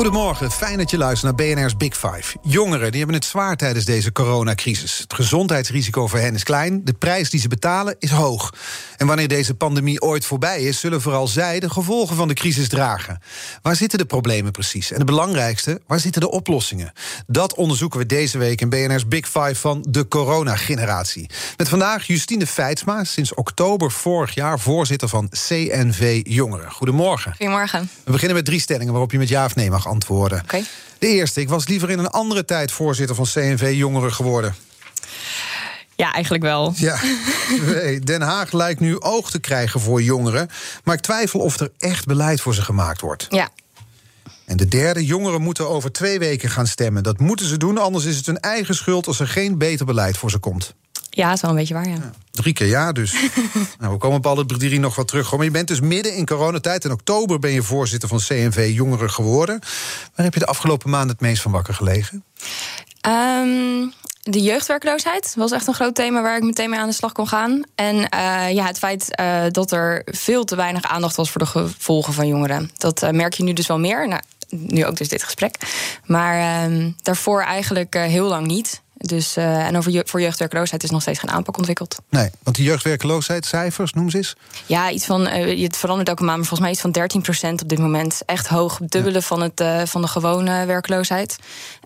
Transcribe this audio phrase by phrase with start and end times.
[0.00, 2.36] Goedemorgen, fijn dat je luistert naar BNR's Big Five.
[2.42, 4.98] Jongeren die hebben het zwaar tijdens deze coronacrisis.
[4.98, 8.54] Het gezondheidsrisico voor hen is klein, de prijs die ze betalen is hoog.
[8.96, 12.68] En wanneer deze pandemie ooit voorbij is, zullen vooral zij de gevolgen van de crisis
[12.68, 13.22] dragen.
[13.62, 14.90] Waar zitten de problemen precies?
[14.90, 16.92] En het belangrijkste, waar zitten de oplossingen?
[17.26, 21.30] Dat onderzoeken we deze week in BNR's Big Five van de coronageneratie.
[21.56, 26.70] Met vandaag Justine Feitsma, sinds oktober vorig jaar voorzitter van CNV Jongeren.
[26.70, 27.34] Goedemorgen.
[27.36, 27.90] Goedemorgen.
[28.04, 30.44] We beginnen met drie stellingen waarop je met ja of nee mag antwoorden.
[30.98, 34.54] De eerste, ik was liever in een andere tijd voorzitter van CNV Jongeren geworden.
[35.96, 36.72] Ja, eigenlijk wel.
[36.76, 36.98] Ja.
[38.04, 40.48] Den Haag lijkt nu oog te krijgen voor jongeren.
[40.84, 43.26] Maar ik twijfel of er echt beleid voor ze gemaakt wordt.
[43.28, 43.48] Ja.
[44.46, 47.02] En de derde, jongeren moeten over twee weken gaan stemmen.
[47.02, 50.16] Dat moeten ze doen, anders is het hun eigen schuld als er geen beter beleid
[50.16, 50.74] voor ze komt.
[51.10, 52.10] Ja, is wel een beetje waar, ja.
[52.30, 53.12] Drie keer ja, dus.
[53.80, 55.36] nou, we komen op alle drie nog wat terug.
[55.36, 56.84] Maar je bent dus midden in coronatijd.
[56.84, 59.60] In oktober ben je voorzitter van CNV Jongeren geworden.
[60.14, 62.24] Waar heb je de afgelopen maanden het meest van wakker gelegen?
[63.00, 63.86] Ehm,
[64.22, 67.28] de jeugdwerkloosheid was echt een groot thema waar ik meteen mee aan de slag kon
[67.28, 67.62] gaan.
[67.74, 71.46] En eh, ja, het feit eh, dat er veel te weinig aandacht was voor de
[71.46, 72.70] gevolgen van jongeren.
[72.76, 74.08] Dat eh, merk je nu dus wel meer.
[74.08, 75.56] Nou, nu ook dus dit gesprek.
[76.04, 78.82] Maar ehm, daarvoor eigenlijk heel lang niet.
[79.06, 81.96] Dus, uh, en over je, voor jeugdwerkloosheid is nog steeds geen aanpak ontwikkeld.
[82.08, 84.36] Nee, want die jeugdwerkloosheidscijfers, noem ze eens.
[84.66, 87.68] Ja, iets van, uh, het verandert elke maand, maar volgens mij iets van 13% op
[87.68, 88.22] dit moment.
[88.26, 89.20] Echt hoog, dubbele ja.
[89.20, 91.38] van, het, uh, van de gewone werkloosheid.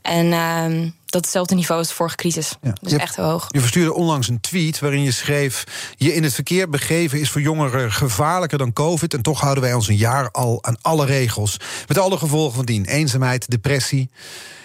[0.03, 2.57] En uh, dat hetzelfde niveau als de vorige crisis.
[2.63, 2.73] Ja.
[2.81, 3.47] Dus je, echt hoog.
[3.49, 5.65] Je verstuurde onlangs een tweet waarin je schreef...
[5.97, 9.15] je in het verkeer begeven is voor jongeren gevaarlijker dan covid...
[9.15, 11.57] en toch houden wij ons een jaar al aan alle regels.
[11.89, 12.85] Met alle gevolgen van dien.
[12.85, 14.11] Eenzaamheid, depressie.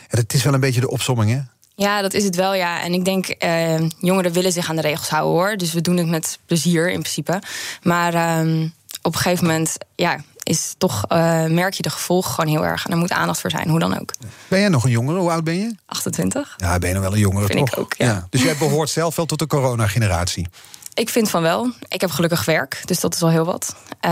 [0.07, 1.39] En het is wel een beetje de opsomming, hè?
[1.79, 2.81] Ja, dat is het wel, ja.
[2.81, 5.57] En ik denk, uh, jongeren willen zich aan de regels houden, hoor.
[5.57, 7.41] Dus we doen het met plezier, in principe.
[7.83, 8.63] Maar uh,
[9.01, 12.85] op een gegeven moment, ja, is toch, uh, merk je de gevolgen gewoon heel erg.
[12.85, 14.13] En er moet aandacht voor zijn, hoe dan ook.
[14.47, 15.19] Ben jij nog een jongere?
[15.19, 15.75] Hoe oud ben je?
[15.85, 16.53] 28.
[16.57, 17.69] Ja, ben je nog wel een jongere, Vind toch?
[17.69, 18.05] ik ook, ja.
[18.05, 18.27] ja.
[18.29, 20.47] Dus jij behoort zelf wel tot de coronageneratie?
[20.93, 21.71] Ik vind van wel.
[21.87, 23.75] Ik heb gelukkig werk, dus dat is wel heel wat.
[24.05, 24.11] Uh,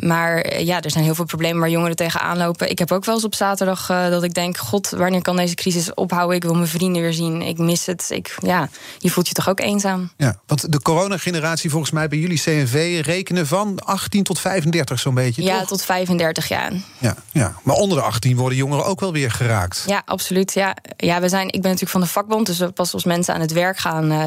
[0.00, 2.70] maar ja, er zijn heel veel problemen waar jongeren tegenaan lopen.
[2.70, 4.56] Ik heb ook wel eens op zaterdag uh, dat ik denk...
[4.56, 6.36] god, wanneer kan deze crisis ophouden?
[6.36, 7.42] Ik wil mijn vrienden weer zien.
[7.42, 8.06] Ik mis het.
[8.10, 8.68] Ik, ja,
[8.98, 10.10] je voelt je toch ook eenzaam?
[10.16, 13.00] Ja, want de coronageneratie volgens mij bij jullie CNV...
[13.04, 15.68] rekenen van 18 tot 35 zo'n beetje, Ja, toch?
[15.68, 16.72] tot 35 jaar.
[16.98, 19.84] Ja, ja, maar onder de 18 worden jongeren ook wel weer geraakt.
[19.86, 20.54] Ja, absoluut.
[20.54, 20.76] Ja.
[20.96, 23.52] Ja, we zijn, ik ben natuurlijk van de vakbond, dus pas als mensen aan het
[23.52, 24.12] werk gaan...
[24.12, 24.18] Uh,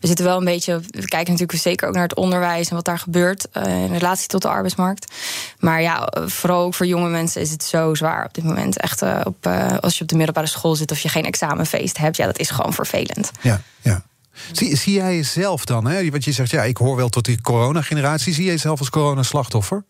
[0.00, 0.80] we zitten wel een beetje...
[0.90, 4.28] We kijken natuurlijk zeker ook naar het onderwijs en wat daar gebeurt uh, in relatie
[4.28, 5.12] tot de arbeidsmarkt.
[5.58, 8.78] Maar ja, vooral ook voor jonge mensen is het zo zwaar op dit moment.
[8.78, 11.98] Echt uh, op, uh, als je op de middelbare school zit of je geen examenfeest
[11.98, 13.30] hebt, ja, dat is gewoon vervelend.
[13.40, 14.02] Ja, ja.
[14.52, 15.86] Zie, zie jij jezelf dan?
[15.86, 16.10] Hè?
[16.10, 18.34] Want je zegt, ja, ik hoor wel tot die coronageneratie.
[18.34, 19.84] Zie jij jezelf als coronaslachtoffer?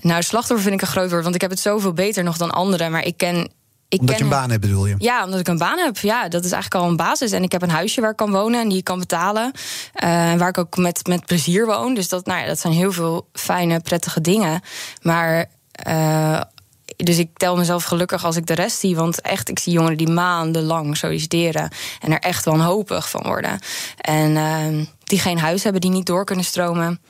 [0.00, 2.50] Nou, slachtoffer vind ik een groot woord, want ik heb het zoveel beter nog dan
[2.50, 2.90] anderen.
[2.90, 3.50] Maar ik ken
[3.88, 4.94] ik omdat je een baan hebt, bedoel je?
[4.98, 5.96] Ja, omdat ik een baan heb.
[5.96, 7.32] Ja, dat is eigenlijk al een basis.
[7.32, 9.52] En ik heb een huisje waar ik kan wonen en die ik kan betalen.
[9.54, 11.94] Uh, waar ik ook met, met plezier woon.
[11.94, 14.60] Dus dat, nou ja, dat zijn heel veel fijne, prettige dingen.
[15.02, 15.46] Maar.
[15.88, 16.40] Uh,
[16.96, 18.96] dus ik tel mezelf gelukkig als ik de rest zie.
[18.96, 21.70] Want echt, ik zie jongeren die maandenlang solliciteren.
[22.00, 23.58] En er echt wanhopig van worden.
[24.00, 27.00] En uh, die geen huis hebben, die niet door kunnen stromen.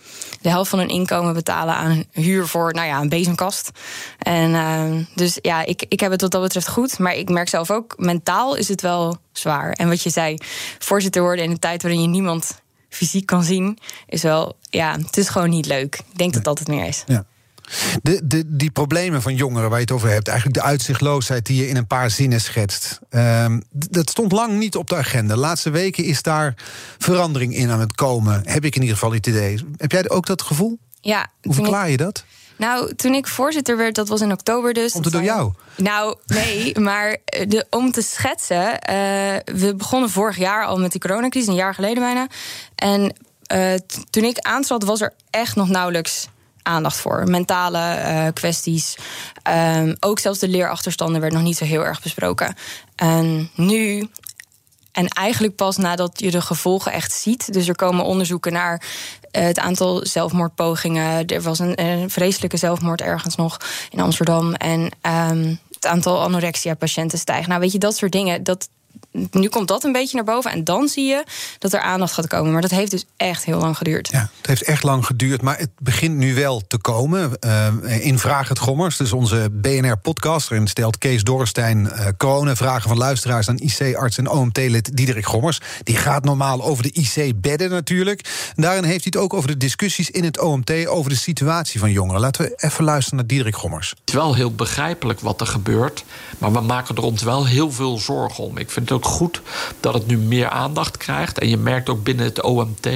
[0.41, 3.71] De helft van hun inkomen betalen aan huur voor nou ja, een bezemkast.
[4.19, 6.99] En uh, dus ja, ik, ik heb het wat dat betreft goed.
[6.99, 9.73] Maar ik merk zelf ook, mentaal is het wel zwaar.
[9.73, 10.37] En wat je zei,
[10.79, 15.17] voorzitter worden in een tijd waarin je niemand fysiek kan zien, is wel, ja, het
[15.17, 15.95] is gewoon niet leuk.
[15.95, 17.05] Ik denk dat dat het meer is.
[17.07, 17.25] Ja.
[18.03, 21.57] De, de, die problemen van jongeren waar je het over hebt, eigenlijk de uitzichtloosheid die
[21.57, 25.35] je in een paar zinnen schetst, um, dat stond lang niet op de agenda.
[25.35, 26.55] De laatste weken is daar
[26.99, 29.59] verandering in aan het komen, heb ik in ieder geval het idee.
[29.77, 30.79] Heb jij ook dat gevoel?
[31.01, 31.27] Ja.
[31.43, 32.25] Hoe verklaar je dat?
[32.57, 34.93] Nou, toen ik voorzitter werd, dat was in oktober dus.
[34.93, 35.53] Komt het door jou?
[35.77, 37.17] Nou, nee, maar
[37.49, 38.65] de, om te schetsen.
[38.65, 38.77] Uh,
[39.45, 42.27] we begonnen vorig jaar al met die coronacrisis, een jaar geleden bijna.
[42.75, 43.15] En
[43.53, 43.75] uh,
[44.11, 46.29] toen ik aantrad, was er echt nog nauwelijks
[46.65, 47.25] aandacht voor.
[47.31, 48.97] Mentale uh, kwesties.
[49.51, 52.55] Um, ook zelfs de leerachterstanden werd nog niet zo heel erg besproken.
[52.97, 54.09] En nu.
[54.93, 57.53] En eigenlijk pas nadat je de gevolgen echt ziet.
[57.53, 58.83] Dus er komen onderzoeken naar
[59.33, 61.27] uh, het aantal zelfmoordpogingen.
[61.27, 63.57] Er was een, een, vreselijke zelfmoord ergens nog
[63.91, 64.55] in Amsterdam.
[64.55, 64.81] En
[65.31, 67.49] um, het aantal anorexia-patiënten stijgt.
[67.49, 68.43] Nou, weet je, dat soort dingen.
[68.43, 68.69] Dat,
[69.31, 70.51] nu komt dat een beetje naar boven.
[70.51, 71.25] En dan zie je
[71.59, 72.53] dat er aandacht gaat komen.
[72.53, 74.09] Maar dat heeft dus echt heel lang geduurd.
[74.11, 75.43] Ja, het heeft echt lang geduurd.
[75.43, 77.31] Maar het begint nu wel te komen.
[77.41, 80.51] Uh, in Vraag het Gommers, dus onze BNR-podcast.
[80.51, 85.61] Erin stelt Kees Dorrestein uh, coronavragen van luisteraars aan IC-arts en OMT-lid Diederik Gommers.
[85.83, 88.53] Die gaat normaal over de IC-bedden natuurlijk.
[88.55, 90.87] daarin heeft hij het ook over de discussies in het OMT.
[90.87, 92.21] over de situatie van jongeren.
[92.21, 93.91] Laten we even luisteren naar Diederik Gommers.
[93.91, 96.05] Het is wel heel begrijpelijk wat er gebeurt.
[96.39, 98.59] Maar we maken er ons wel heel veel zorgen om.
[98.59, 99.43] Ik vind het ook goed
[99.81, 101.39] dat het nu meer aandacht krijgt.
[101.39, 102.89] En je merkt ook binnen het OMT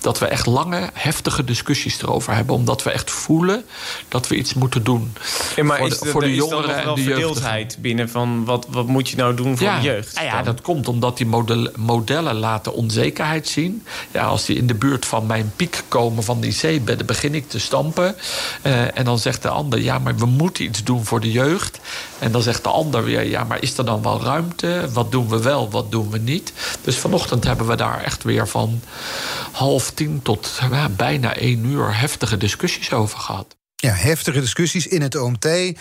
[0.00, 2.54] dat we echt lange, heftige discussies erover hebben.
[2.54, 3.64] Omdat we echt voelen
[4.08, 5.12] dat we iets moeten doen.
[5.56, 8.86] Ja, maar voor de, is, voor de jongeren en de verdeeldheid binnen van wat, wat
[8.86, 10.14] moet je nou doen voor de jeugd?
[10.14, 13.82] Nou ja, dat komt omdat die modellen, modellen laten onzekerheid zien.
[14.12, 17.48] Ja, als die in de buurt van mijn piek komen van die zeebedden, begin ik
[17.48, 18.16] te stampen.
[18.62, 21.78] Uh, en dan zegt de ander, ja, maar we moeten iets doen voor de jeugd.
[22.18, 24.88] En dan zegt de ander weer, ja, maar is er dan wel ruimte?
[24.92, 26.52] Wat doen we wel, wat doen we niet?
[26.80, 28.80] Dus vanochtend hebben we daar echt weer van
[29.52, 30.60] half tien tot
[30.96, 33.56] bijna één uur heftige discussies over gehad.
[33.80, 35.44] Ja, heftige discussies in het OMT.
[35.44, 35.72] Uh,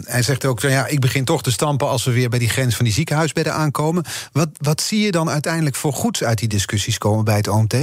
[0.00, 2.76] hij zegt ook, ja, ik begin toch te stampen als we weer bij die grens
[2.76, 4.04] van die ziekenhuisbedden aankomen.
[4.32, 7.74] Wat, wat zie je dan uiteindelijk voor goeds uit die discussies komen bij het OMT?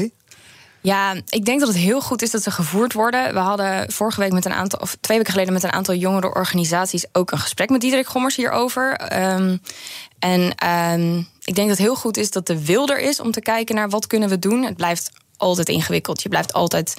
[0.81, 3.33] Ja, ik denk dat het heel goed is dat ze gevoerd worden.
[3.33, 6.33] We hadden vorige week met een aantal, of twee weken geleden met een aantal jongere
[6.33, 9.17] organisaties ook een gesprek met Diederik Gommers hierover.
[9.33, 9.61] Um,
[10.19, 13.31] en um, ik denk dat het heel goed is dat de wil er is om
[13.31, 14.63] te kijken naar wat kunnen we doen.
[14.63, 16.21] Het blijft altijd ingewikkeld.
[16.21, 16.97] Je blijft altijd.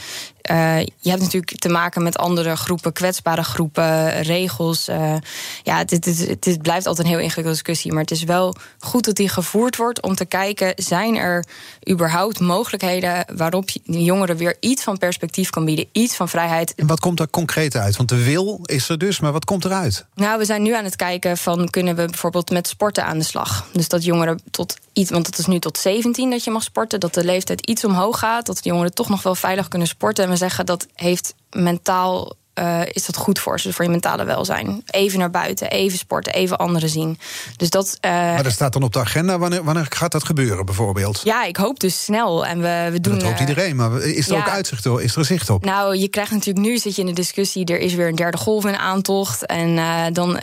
[0.50, 4.88] Uh, je hebt natuurlijk te maken met andere groepen, kwetsbare groepen, regels.
[4.88, 5.14] Uh,
[5.62, 7.92] ja, het, blijft altijd een heel ingewikkelde discussie.
[7.92, 11.44] Maar het is wel goed dat die gevoerd wordt om te kijken: zijn er
[11.90, 16.74] überhaupt mogelijkheden waarop de jongeren weer iets van perspectief kan bieden, iets van vrijheid.
[16.74, 17.96] En wat komt er concreet uit?
[17.96, 20.06] Want de wil is er dus, maar wat komt eruit?
[20.14, 23.24] Nou, we zijn nu aan het kijken van kunnen we bijvoorbeeld met sporten aan de
[23.24, 23.66] slag.
[23.72, 27.00] Dus dat jongeren tot iets, want het is nu tot 17 dat je mag sporten,
[27.00, 30.24] dat de leeftijd iets omhoog gaat dat de jongeren toch nog wel veilig kunnen sporten.
[30.24, 34.24] En we zeggen dat heeft mentaal uh, is dat goed voor ze, voor je mentale
[34.24, 34.82] welzijn.
[34.86, 37.18] Even naar buiten, even sporten, even anderen zien.
[37.56, 39.38] Dus dat, uh, maar dat staat dan op de agenda.
[39.38, 41.20] Wanneer, wanneer gaat dat gebeuren, bijvoorbeeld?
[41.24, 42.46] Ja, ik hoop dus snel.
[42.46, 45.00] En we, we doen, dat hoopt iedereen, maar is er ook uitzicht op?
[45.00, 45.64] Is er zicht op?
[45.64, 47.64] Nou, je krijgt natuurlijk nu zit je in de discussie...
[47.64, 49.46] er is weer een derde golf in aantocht.
[49.46, 50.40] En uh, dan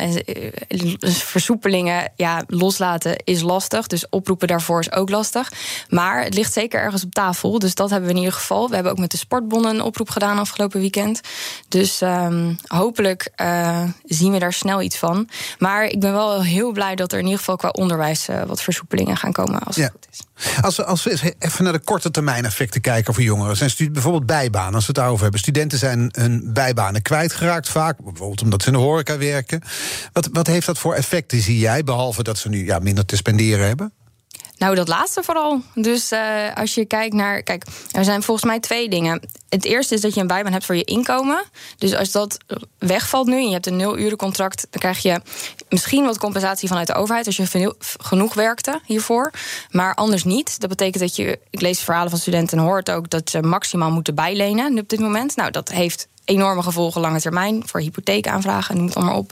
[1.07, 3.88] versoepelingen ja, loslaten is lastig.
[3.88, 5.51] Dus oproepen daarvoor is ook lastig.
[5.89, 7.59] Maar het ligt zeker ergens op tafel.
[7.59, 8.69] Dus dat hebben we in ieder geval.
[8.69, 11.21] We hebben ook met de sportbonnen een oproep gedaan afgelopen weekend.
[11.68, 15.30] Dus Um, hopelijk uh, zien we daar snel iets van.
[15.57, 18.62] Maar ik ben wel heel blij dat er in ieder geval qua onderwijs uh, wat
[18.62, 20.21] versoepelingen gaan komen als het goed is.
[20.62, 23.57] Als we, als we even naar de korte termijn effecten kijken voor jongeren.
[23.57, 25.39] Zijn bijvoorbeeld bijbanen, als we het daarover hebben.
[25.39, 27.98] Studenten zijn hun bijbanen kwijtgeraakt vaak.
[28.04, 29.62] Bijvoorbeeld omdat ze in de horeca werken.
[30.13, 31.83] Wat, wat heeft dat voor effecten, zie jij?
[31.83, 33.94] Behalve dat ze nu ja, minder te spenderen hebben?
[34.57, 35.62] Nou, dat laatste vooral.
[35.74, 37.44] Dus uh, als je kijkt naar.
[37.44, 39.22] Kijk, er zijn volgens mij twee dingen.
[39.50, 41.44] Het eerste is dat je een bijbaan hebt voor je inkomen.
[41.78, 42.38] Dus als dat
[42.78, 45.22] wegvalt nu en je hebt een nul contract, dan krijg je
[45.69, 49.31] misschien wat compensatie vanuit de overheid als je genoeg werkte hiervoor.
[49.69, 50.60] Maar anders niet.
[50.60, 51.40] Dat betekent dat je.
[51.50, 55.00] Ik lees verhalen van studenten en hoort ook dat ze maximaal moeten bijlenen op dit
[55.00, 55.36] moment.
[55.36, 59.32] Nou, dat heeft enorme gevolgen lange termijn voor hypotheekaanvragen, noem het allemaal op.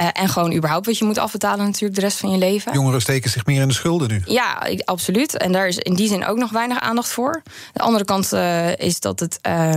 [0.00, 2.72] Uh, en gewoon überhaupt wat je moet afbetalen natuurlijk de rest van je leven.
[2.72, 4.22] Jongeren steken zich meer in de schulden nu.
[4.24, 5.36] Ja, absoluut.
[5.36, 7.42] En daar is in die zin ook nog weinig aandacht voor.
[7.72, 9.38] De andere kant uh, is dat het.
[9.46, 9.74] Uh,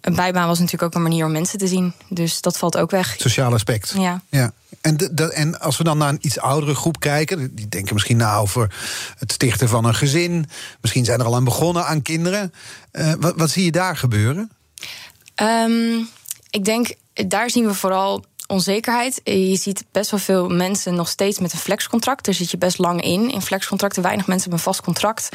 [0.00, 1.92] een bijbaan was natuurlijk ook een manier om mensen te zien.
[2.08, 3.14] Dus dat valt ook weg.
[3.18, 3.94] Sociaal aspect.
[3.98, 4.22] Ja.
[4.28, 4.52] ja.
[4.80, 8.16] En, de, en als we dan naar een iets oudere groep kijken, die denken misschien
[8.16, 8.74] na over
[9.18, 10.46] het stichten van een gezin.
[10.80, 12.52] Misschien zijn er al aan begonnen aan kinderen.
[12.92, 14.50] Uh, wat, wat zie je daar gebeuren?
[15.42, 16.08] Um,
[16.50, 19.20] ik denk, daar zien we vooral onzekerheid.
[19.24, 22.24] Je ziet best wel veel mensen nog steeds met een flexcontract.
[22.24, 23.30] Daar zit je best lang in.
[23.30, 25.28] In flexcontracten weinig mensen hebben een vast contract.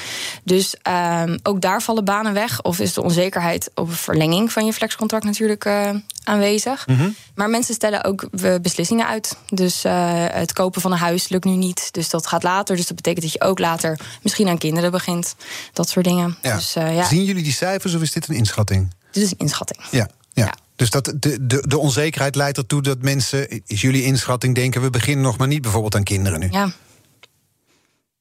[0.44, 0.76] Dus
[1.24, 2.62] um, ook daar vallen banen weg.
[2.62, 5.90] Of is de onzekerheid op een verlenging van je flexcontract natuurlijk uh,
[6.24, 6.88] aanwezig.
[6.88, 7.16] Mm -hmm.
[7.36, 8.30] Maar mensen stellen ook
[8.62, 9.38] beslissingen uit.
[9.50, 11.94] Dus uh, het kopen van een huis lukt nu niet.
[11.94, 12.76] Dus dat gaat later.
[12.76, 15.36] Dus dat betekent dat je ook later misschien aan kinderen begint.
[15.74, 16.38] Dat soort dingen.
[16.42, 16.56] Ja.
[16.56, 17.04] Dus, ja.
[17.04, 18.98] Zien jullie die cijfers of is dit een inschatting?
[19.12, 19.80] Dit is een inschatting.
[19.92, 20.46] Ja, ja.
[20.46, 20.54] ja.
[20.80, 24.90] Dus dat, de, de, de onzekerheid leidt ertoe dat mensen, is jullie inschatting, denken we
[24.90, 26.48] beginnen nog maar niet bijvoorbeeld aan kinderen nu.
[26.52, 26.72] Ja.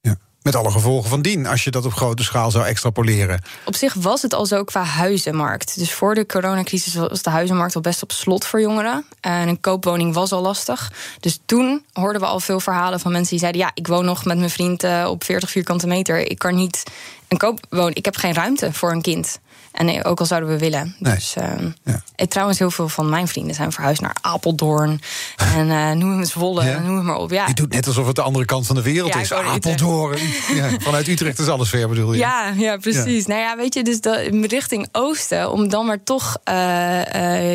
[0.00, 0.16] ja.
[0.42, 3.42] Met alle gevolgen van dien, als je dat op grote schaal zou extrapoleren.
[3.64, 5.78] Op zich was het al zo qua huizenmarkt.
[5.78, 9.04] Dus voor de coronacrisis was de huizenmarkt al best op slot voor jongeren.
[9.20, 10.92] En een koopwoning was al lastig.
[11.20, 14.24] Dus toen hoorden we al veel verhalen van mensen die zeiden: Ja, ik woon nog
[14.24, 16.30] met mijn vriend eh, op 40 vierkante meter.
[16.30, 16.82] Ik kan niet
[17.28, 17.96] een koopwoning.
[17.96, 19.38] Ik heb geen ruimte voor een kind.
[19.72, 20.96] En ook al zouden we willen.
[20.98, 21.44] Dus, uh,
[21.84, 22.26] ja.
[22.26, 25.00] trouwens, heel veel van mijn vrienden zijn verhuisd naar Apeldoorn.
[25.36, 26.78] En uh, noem het Zwolle, ja.
[26.78, 27.30] noem het maar op.
[27.30, 27.46] Ja.
[27.46, 29.32] Je doet net alsof het de andere kant van de wereld is.
[29.32, 30.18] Apeldoorn.
[30.54, 32.18] ja, vanuit Utrecht is alles ver, bedoel je?
[32.18, 33.26] Ja, ja precies.
[33.26, 35.50] Nou ja, weet je, dus de, richting oosten...
[35.50, 36.54] om dan maar toch uh,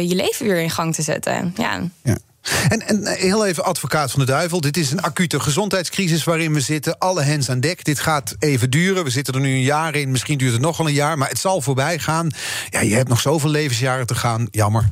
[0.09, 1.55] je leven weer in gang te zetten.
[1.57, 1.81] Ja.
[2.69, 4.61] En, en, eh, heel even advocaat van de duivel.
[4.61, 6.97] Dit is een acute gezondheidscrisis waarin we zitten.
[6.97, 7.83] Alle hens aan dek.
[7.83, 9.03] Dit gaat even duren.
[9.03, 10.11] We zitten er nu een jaar in.
[10.11, 11.17] Misschien duurt het nog wel een jaar.
[11.17, 12.29] Maar het zal voorbij gaan.
[12.69, 14.47] Ja, je hebt nog zoveel levensjaren te gaan.
[14.51, 14.91] Jammer.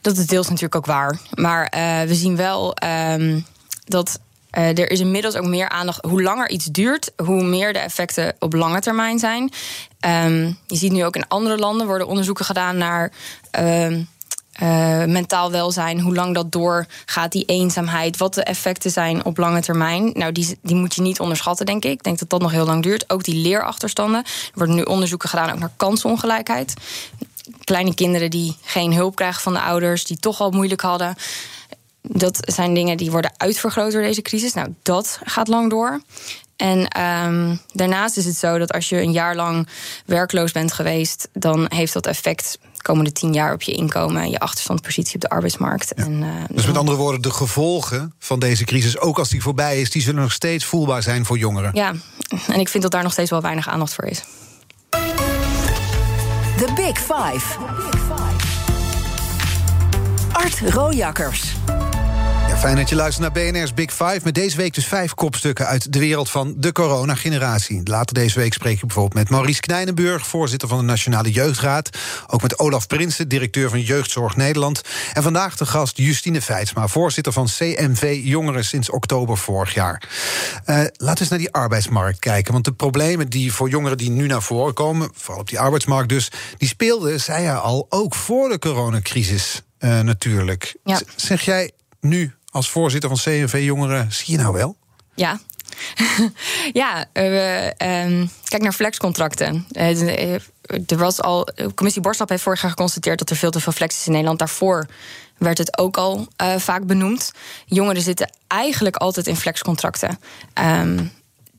[0.00, 1.18] Dat is deels natuurlijk ook waar.
[1.34, 3.46] Maar uh, we zien wel um,
[3.84, 4.18] dat
[4.58, 6.04] uh, er is inmiddels ook meer aandacht.
[6.04, 9.52] Hoe langer iets duurt, hoe meer de effecten op lange termijn zijn.
[10.06, 13.12] Um, je ziet nu ook in andere landen worden onderzoeken gedaan naar.
[13.60, 13.98] Uh,
[14.62, 19.60] uh, mentaal welzijn, hoe lang dat doorgaat, die eenzaamheid, wat de effecten zijn op lange
[19.60, 20.10] termijn.
[20.14, 21.90] Nou, die, die moet je niet onderschatten, denk ik.
[21.90, 23.10] Ik denk dat dat nog heel lang duurt.
[23.10, 24.24] Ook die leerachterstanden.
[24.24, 26.74] Er worden nu onderzoeken gedaan ook naar kansongelijkheid.
[27.64, 31.14] Kleine kinderen die geen hulp krijgen van de ouders, die toch al moeilijk hadden.
[32.02, 34.54] Dat zijn dingen die worden uitvergroot door deze crisis.
[34.54, 36.00] Nou, dat gaat lang door.
[36.56, 39.68] En um, daarnaast is het zo dat als je een jaar lang
[40.06, 45.14] werkloos bent geweest, dan heeft dat effect komende tien jaar op je inkomen, je achterstandpositie
[45.14, 45.94] op de arbeidsmarkt.
[45.94, 49.80] En, uh, dus met andere woorden, de gevolgen van deze crisis, ook als die voorbij
[49.80, 51.70] is, die zullen nog steeds voelbaar zijn voor jongeren.
[51.74, 51.94] Ja,
[52.48, 54.22] en ik vind dat daar nog steeds wel weinig aandacht voor is.
[56.56, 57.58] The Big Five.
[60.32, 61.54] Art Rojakkers.
[62.58, 64.20] Fijn dat je luistert naar BNR's Big Five.
[64.24, 67.80] Met deze week dus vijf kopstukken uit de wereld van de coronageneratie.
[67.84, 70.26] Later deze week spreek ik bijvoorbeeld met Maurice Knijnenburg...
[70.26, 71.90] voorzitter van de Nationale Jeugdraad.
[72.26, 74.82] Ook met Olaf Prinsen, directeur van Jeugdzorg Nederland.
[75.12, 76.88] En vandaag de gast Justine Feitsma...
[76.88, 80.08] voorzitter van CMV Jongeren sinds oktober vorig jaar.
[80.66, 82.52] Uh, laten we eens naar die arbeidsmarkt kijken.
[82.52, 85.10] Want de problemen die voor jongeren die nu naar voren komen...
[85.14, 86.30] vooral op die arbeidsmarkt dus...
[86.56, 90.76] die speelden, zei hij al, ook voor de coronacrisis uh, natuurlijk.
[90.84, 91.00] Ja.
[91.16, 91.70] Zeg jij
[92.00, 94.76] nu als voorzitter van CNV Jongeren, zie je nou wel?
[95.14, 95.40] Ja.
[96.82, 99.66] ja, uh, kijk naar flexcontracten.
[99.72, 100.32] Uh,
[100.86, 103.96] er was al, commissie Borslap heeft vorig jaar geconstateerd dat er veel te veel flex
[103.96, 104.38] is in Nederland.
[104.38, 104.86] Daarvoor
[105.38, 106.26] werd het ook al
[106.58, 107.32] vaak benoemd.
[107.66, 110.18] Jongeren zitten eigenlijk altijd in flexcontracten.
[110.54, 111.12] Um,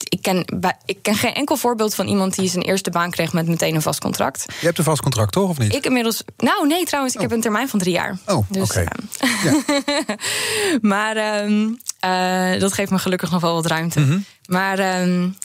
[0.03, 0.45] ik ken,
[0.85, 3.81] ik ken geen enkel voorbeeld van iemand die zijn eerste baan kreeg met meteen een
[3.81, 4.45] vast contract.
[4.59, 5.49] Je hebt een vast contract, toch?
[5.49, 5.75] Of niet?
[5.75, 6.23] Ik inmiddels.
[6.37, 7.35] Nou, nee, trouwens, ik heb oh.
[7.35, 8.17] een termijn van drie jaar.
[8.25, 8.85] Oh, dus, oké.
[9.43, 9.61] ja.
[10.91, 13.99] maar ehm, eh, dat geeft me gelukkig nog wel wat ruimte.
[13.99, 14.19] Mhm.
[14.45, 15.01] Maar.
[15.01, 15.37] Um,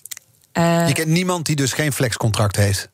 [0.86, 2.91] je kent niemand die dus geen flexcontract heeft?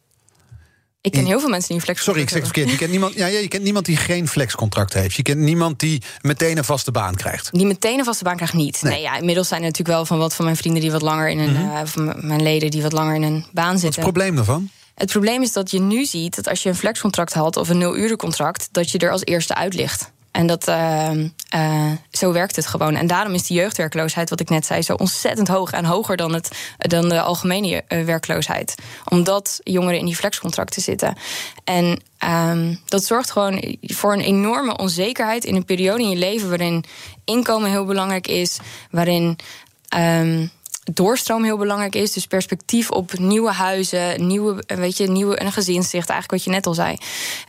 [1.00, 2.70] Ik ken heel veel mensen die een flexcontract Sorry, ik zeg verkeerd.
[2.70, 5.14] Je kent, niemand, ja, je kent niemand die geen flexcontract heeft.
[5.14, 7.48] Je kent niemand die meteen een vaste baan krijgt.
[7.52, 8.82] Die meteen een vaste baan krijgt niet.
[8.82, 11.28] Nee, ja, inmiddels zijn er natuurlijk wel van wat van mijn vrienden die wat langer
[11.28, 11.52] in een.
[11.52, 13.80] Mm van mijn leden die wat langer in een baan zitten.
[13.80, 14.70] Wat is het probleem daarvan?
[14.94, 17.78] Het probleem is dat je nu ziet dat als je een flexcontract had of een
[17.78, 20.12] nul-urencontract, dat je er als eerste uit ligt.
[20.38, 21.10] En dat, uh,
[21.54, 22.94] uh, zo werkt het gewoon.
[22.94, 26.34] En daarom is de jeugdwerkloosheid, wat ik net zei, zo ontzettend hoog en hoger dan,
[26.34, 28.74] het, dan de algemene uh, werkloosheid.
[29.08, 31.16] Omdat jongeren in die flexcontracten zitten.
[31.64, 32.02] En
[32.50, 36.84] um, dat zorgt gewoon voor een enorme onzekerheid in een periode in je leven waarin
[37.24, 38.58] inkomen heel belangrijk is,
[38.90, 39.38] waarin.
[39.96, 40.50] Um,
[40.92, 42.12] doorstroom heel belangrijk is.
[42.12, 46.66] Dus perspectief op nieuwe huizen, nieuwe, weet je, nieuwe, een gezinszicht, eigenlijk wat je net
[46.66, 46.96] al zei.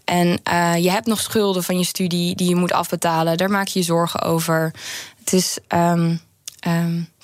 [0.05, 3.37] En uh, je hebt nog schulden van je studie die je moet afbetalen.
[3.37, 4.73] Daar maak je je zorgen over.
[5.19, 5.57] Het is.
[5.67, 6.21] Um,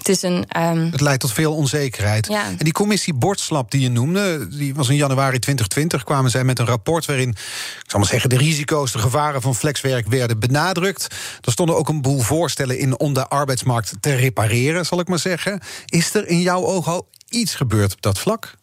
[0.07, 0.91] het, is een, um...
[0.91, 2.27] het leidt tot veel onzekerheid.
[2.27, 2.45] Ja.
[2.45, 6.59] En die commissie Bordslap die je noemde, die was in januari 2020, kwamen zij met
[6.59, 11.07] een rapport waarin, ik zal maar zeggen, de risico's, de gevaren van flexwerk werden benadrukt.
[11.41, 15.19] Er stonden ook een boel voorstellen in om de arbeidsmarkt te repareren, zal ik maar
[15.19, 15.61] zeggen.
[15.85, 18.53] Is er in jouw oog al iets gebeurd op dat vlak?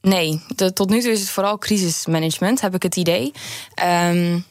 [0.00, 0.42] Nee,
[0.74, 3.32] tot nu toe is het vooral crisismanagement, heb ik het idee.
[3.84, 4.44] Um,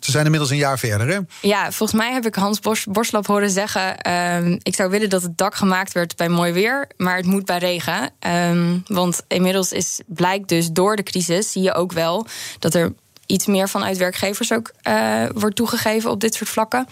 [0.00, 1.18] ze zijn inmiddels een jaar verder, hè?
[1.40, 3.96] Ja, volgens mij heb ik Hans Bos, Borslap horen zeggen...
[4.06, 6.88] Uh, ik zou willen dat het dak gemaakt werd bij mooi weer...
[6.96, 8.10] maar het moet bij regen.
[8.26, 11.52] Um, want inmiddels is, blijkt dus door de crisis...
[11.52, 12.26] zie je ook wel
[12.58, 12.92] dat er
[13.26, 16.86] iets meer vanuit werkgevers ook uh, wordt toegegeven op dit soort vlakken.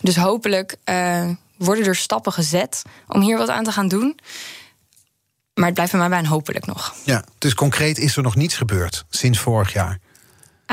[0.00, 4.18] Dus hopelijk uh, worden er stappen gezet om hier wat aan te gaan doen.
[5.54, 6.94] Maar het blijft bij mij bij een hopelijk nog.
[7.04, 9.98] Ja, dus concreet is er nog niets gebeurd sinds vorig jaar.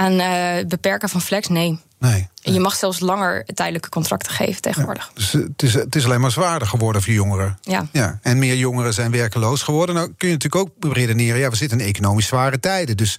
[0.02, 1.80] Aan uh, beperken van flex, nee.
[2.00, 2.28] Nee.
[2.44, 5.12] En je mag zelfs langer tijdelijke contracten geven tegenwoordig.
[5.14, 7.58] dus het is, het is alleen maar zwaarder geworden voor jongeren.
[7.62, 7.88] Ja.
[7.92, 8.20] ja.
[8.22, 9.96] En meer jongeren zijn werkeloos geworden.
[9.96, 11.40] Nou kun je natuurlijk ook redeneren...
[11.40, 12.98] ja, we zitten in economisch zware tijden.
[12.98, 13.16] Dus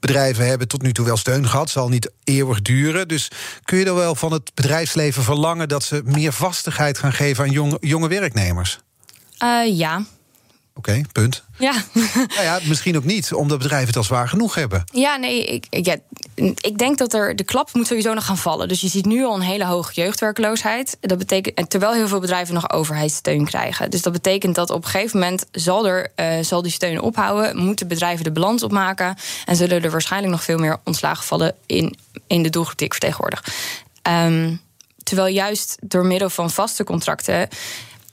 [0.00, 1.70] bedrijven hebben tot nu toe wel steun gehad.
[1.70, 3.08] zal niet eeuwig duren.
[3.08, 3.30] Dus
[3.64, 5.68] kun je er wel van het bedrijfsleven verlangen...
[5.68, 8.80] dat ze meer vastigheid gaan geven aan jonge, jonge werknemers?
[9.42, 10.02] Uh, ja,
[10.78, 11.44] Oké, punt.
[11.58, 11.72] Ja.
[12.14, 14.84] nou ja, misschien ook niet, omdat bedrijven het al zwaar genoeg hebben.
[14.92, 15.96] Ja, nee, ik, ja,
[16.60, 18.68] ik denk dat er de klap moet sowieso nog gaan vallen.
[18.68, 20.96] Dus je ziet nu al een hele hoge jeugdwerkloosheid.
[21.00, 23.90] Dat betekent, terwijl heel veel bedrijven nog overheidssteun krijgen.
[23.90, 27.56] Dus dat betekent dat op een gegeven moment zal, er, uh, zal die steun ophouden,
[27.56, 31.96] moeten bedrijven de balans opmaken en zullen er waarschijnlijk nog veel meer ontslagen vallen in,
[32.26, 33.44] in de doelgroep die ik vertegenwoordig.
[34.02, 34.60] Um,
[35.08, 37.48] terwijl juist door middel van vaste contracten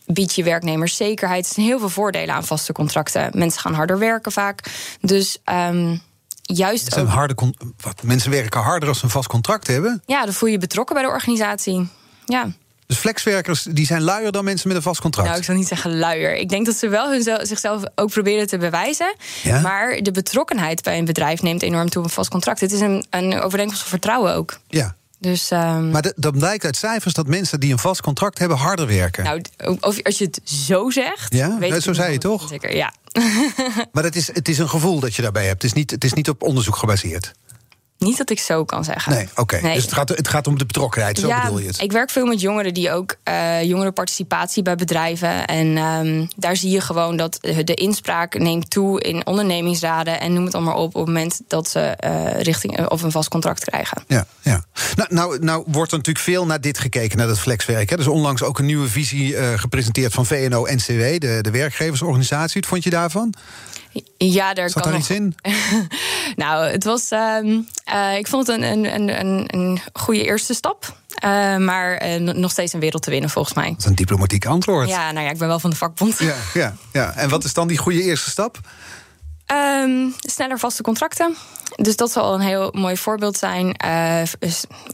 [0.06, 1.48] biedt je werknemers zekerheid.
[1.48, 3.30] Er zijn heel veel voordelen aan vaste contracten.
[3.34, 4.72] Mensen gaan harder werken vaak.
[5.02, 5.38] Dus
[5.70, 6.02] um,
[6.42, 6.94] juist.
[6.94, 7.36] Zijn harde
[7.78, 10.04] wat, mensen werken harder als ze een vast contract hebben?
[10.06, 11.88] Ja, dan voel je je betrokken bij de organisatie.
[12.26, 12.52] Ja.
[12.88, 15.28] Dus flexwerkers die zijn luier dan mensen met een vast contract?
[15.28, 16.36] Nou, ik zou niet zeggen luier.
[16.36, 19.16] Ik denk dat ze wel hun, zichzelf ook proberen te bewijzen.
[19.44, 19.60] Ja?
[19.60, 22.60] Maar de betrokkenheid bij een bedrijf neemt enorm toe een vast contract.
[22.60, 24.60] Het is een, een overeenkomst van vertrouwen ook.
[24.68, 24.96] Ja.
[25.20, 25.90] Dus, um...
[25.90, 29.24] Maar dan blijkt uit cijfers dat mensen die een vast contract hebben harder werken.
[29.24, 29.42] Nou,
[29.80, 31.34] of, als je het zo zegt.
[31.34, 32.48] Ja, weet zo zei je toch?
[32.48, 32.94] Zeker, ja.
[33.94, 35.62] maar het is, het is een gevoel dat je daarbij hebt.
[35.62, 37.34] Het is niet, het is niet op onderzoek gebaseerd.
[37.98, 39.14] Niet dat ik zo kan zeggen.
[39.14, 39.60] Nee, oké.
[39.62, 41.82] Dus het gaat, het gaat om de betrokkenheid, zo bedoel je het?
[41.82, 45.48] Ik werk veel met jongeren die ook uh, jongerenparticipatie bij bedrijven.
[45.48, 50.20] En um, daar zie je gewoon dat de inspraak neemt toe in ondernemingsraden.
[50.20, 53.30] En noem het allemaal op op het moment dat ze uh, richting of een vast
[53.30, 54.04] contract krijgen.
[54.08, 54.64] Ja, ja.
[54.96, 57.90] Nou, nou, nou wordt er natuurlijk veel naar dit gekeken, naar dat flexwerk.
[57.90, 57.96] Hè.
[57.96, 62.62] Er is onlangs ook een nieuwe visie gepresenteerd van VNO-NCW, de, de werkgeversorganisatie.
[62.62, 63.34] Wat vond je daarvan?
[64.18, 65.02] Ja, daar Zat kan nog...
[65.02, 65.36] iets in?
[66.36, 67.12] nou, het was.
[67.12, 70.98] Um, uh, ik vond het een, een, een, een goede eerste stap.
[71.24, 73.70] Uh, maar uh, nog steeds een wereld te winnen, volgens mij.
[73.70, 74.90] Dat is een diplomatiek antwoord.
[74.90, 76.20] Ja, nou ja, ik ben wel van de vakbond.
[76.20, 77.14] Ja, ja, ja.
[77.14, 78.60] En wat is dan die goede eerste stap?
[79.54, 81.36] Um, sneller vaste contracten.
[81.76, 83.76] Dus dat zal een heel mooi voorbeeld zijn.
[83.86, 84.22] Uh,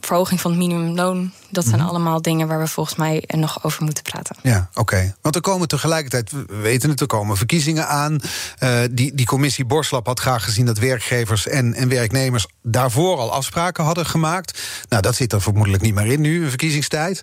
[0.00, 1.32] verhoging van het minimumloon.
[1.50, 1.90] Dat zijn mm -hmm.
[1.90, 4.36] allemaal dingen waar we volgens mij nog over moeten praten.
[4.42, 4.80] Ja, oké.
[4.80, 5.14] Okay.
[5.20, 8.20] Want er komen tegelijkertijd, we weten het, er komen verkiezingen aan.
[8.62, 13.32] Uh, die, die commissie Borslap had graag gezien dat werkgevers en, en werknemers daarvoor al
[13.32, 14.62] afspraken hadden gemaakt.
[14.88, 17.22] Nou, dat zit er vermoedelijk niet meer in nu, een verkiezingstijd.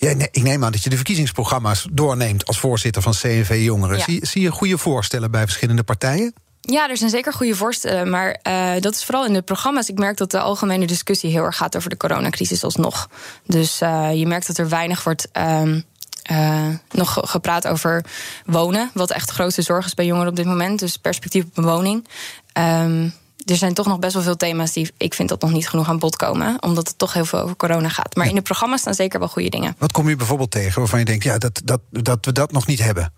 [0.00, 3.96] Ja, nee, ik neem aan dat je de verkiezingsprogramma's doorneemt als voorzitter van CNV Jongeren.
[3.96, 4.04] Ja.
[4.04, 6.34] Zie, zie je goede voorstellen bij verschillende partijen?
[6.60, 8.10] Ja, er zijn zeker goede voorstellen.
[8.10, 9.88] Maar uh, dat is vooral in de programma's.
[9.88, 13.08] Ik merk dat de algemene discussie heel erg gaat over de coronacrisis alsnog.
[13.46, 15.28] Dus uh, je merkt dat er weinig wordt.
[15.32, 15.84] Um,
[16.30, 18.04] uh, nog gepraat over
[18.46, 18.90] wonen.
[18.94, 20.78] Wat echt de grootste zorg is bij jongeren op dit moment.
[20.78, 22.08] Dus perspectief op een woning.
[22.52, 23.14] Um,
[23.50, 25.88] er zijn toch nog best wel veel thema's die ik vind dat nog niet genoeg
[25.88, 26.62] aan bod komen.
[26.62, 28.14] Omdat het toch heel veel over corona gaat.
[28.14, 28.30] Maar ja.
[28.30, 29.74] in de programma's staan zeker wel goede dingen.
[29.78, 32.66] Wat kom je bijvoorbeeld tegen waarvan je denkt, ja, dat, dat, dat we dat nog
[32.66, 33.12] niet hebben?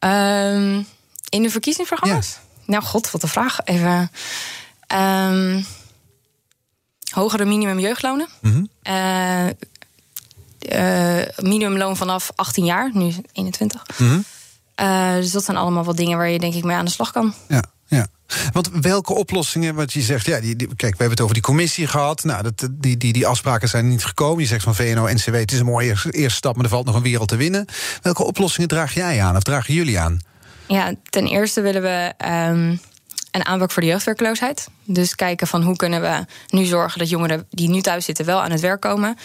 [0.00, 0.86] Um,
[1.28, 2.28] in de verkiezingsprogramma's?
[2.32, 2.62] Ja.
[2.66, 3.58] Nou, god, wat een vraag.
[3.64, 4.10] Even.
[4.94, 5.66] Um,
[7.10, 8.28] hogere minimum jeugdlonen.
[8.40, 8.68] Mm -hmm.
[8.94, 9.46] uh,
[10.72, 13.86] uh, minimumloon vanaf 18 jaar, nu 21.
[13.98, 14.24] Mm -hmm.
[14.80, 17.12] uh, dus dat zijn allemaal wat dingen waar je denk ik mee aan de slag
[17.12, 17.34] kan.
[17.48, 17.62] Ja.
[17.86, 18.06] Ja,
[18.52, 21.86] want welke oplossingen, wat je zegt, ja, die, kijk, we hebben het over die commissie
[21.86, 22.24] gehad.
[22.24, 24.42] Nou, dat, die, die, die afspraken zijn niet gekomen.
[24.42, 27.02] Je zegt van VNO-NCW, het is een mooie eerste stap, maar er valt nog een
[27.02, 27.66] wereld te winnen.
[28.02, 30.20] Welke oplossingen draag jij aan of dragen jullie aan?
[30.66, 32.80] Ja, ten eerste willen we um,
[33.30, 34.68] een aanpak voor de jeugdwerkloosheid.
[34.84, 38.42] Dus kijken van hoe kunnen we nu zorgen dat jongeren die nu thuis zitten wel
[38.42, 39.16] aan het werk komen.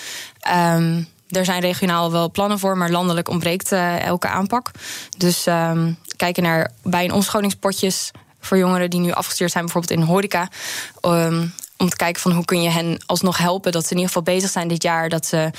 [0.75, 4.71] Um, er zijn regionaal wel plannen voor, maar landelijk ontbreekt uh, elke aanpak.
[5.17, 10.05] Dus um, kijken naar bij- en omscholingspotjes voor jongeren die nu afgestuurd zijn, bijvoorbeeld in
[10.05, 10.49] horeca.
[11.01, 13.71] Um, om te kijken van hoe kun je hen alsnog helpen.
[13.71, 15.09] Dat ze in ieder geval bezig zijn dit jaar.
[15.09, 15.51] Dat ze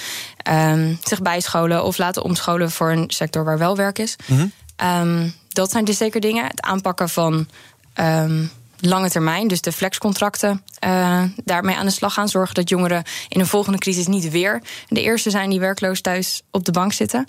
[0.50, 4.16] um, zich bijscholen of laten omscholen voor een sector waar wel werk is.
[4.26, 4.52] Mm -hmm.
[4.88, 6.46] um, dat zijn dus zeker dingen.
[6.46, 7.48] Het aanpakken van
[7.94, 12.28] um, lange termijn, dus de flexcontracten, uh, daarmee aan de slag gaan.
[12.28, 16.42] Zorgen dat jongeren in een volgende crisis niet weer de eerste zijn die werkloos thuis
[16.50, 17.28] op de bank zitten.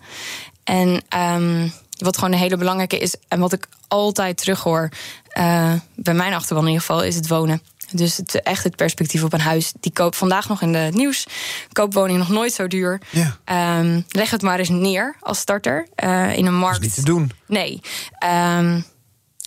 [0.64, 1.04] En
[1.98, 4.90] wat gewoon een hele belangrijke is, en wat ik altijd terughoor,
[5.38, 7.62] uh, bij mijn achterban in ieder geval, is het wonen.
[7.92, 9.74] Dus het, echt het perspectief op een huis.
[9.80, 11.28] Die koopt vandaag nog in het nieuws.
[11.72, 13.02] Koopwoning nog nooit zo duur.
[13.10, 13.80] Ja.
[13.80, 16.82] Um, leg het maar eens neer als starter uh, in een markt.
[16.82, 17.32] Dat is niet te doen.
[17.48, 17.82] Nee.
[18.60, 18.86] Um,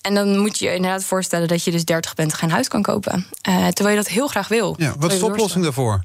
[0.01, 2.83] en dan moet je je inderdaad voorstellen dat je dus 30 bent geen huis kan
[2.83, 3.27] kopen.
[3.49, 4.75] Uh, terwijl je dat heel graag wil.
[4.79, 6.03] Ja, wat is de oplossing daarvoor?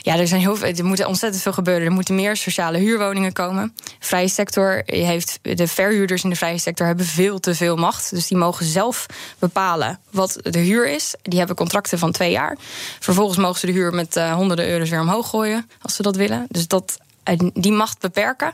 [0.00, 1.86] Ja, er, zijn heel veel, er moet ontzettend veel gebeuren.
[1.86, 3.74] Er moeten meer sociale huurwoningen komen.
[3.98, 5.38] vrije sector heeft.
[5.42, 8.10] De verhuurders in de vrije sector hebben veel te veel macht.
[8.10, 9.06] Dus die mogen zelf
[9.38, 11.14] bepalen wat de huur is.
[11.22, 12.56] Die hebben contracten van twee jaar.
[12.98, 15.70] Vervolgens mogen ze de huur met uh, honderden euro's weer omhoog gooien.
[15.82, 16.46] Als ze dat willen.
[16.48, 18.52] Dus dat, eh, die macht beperken.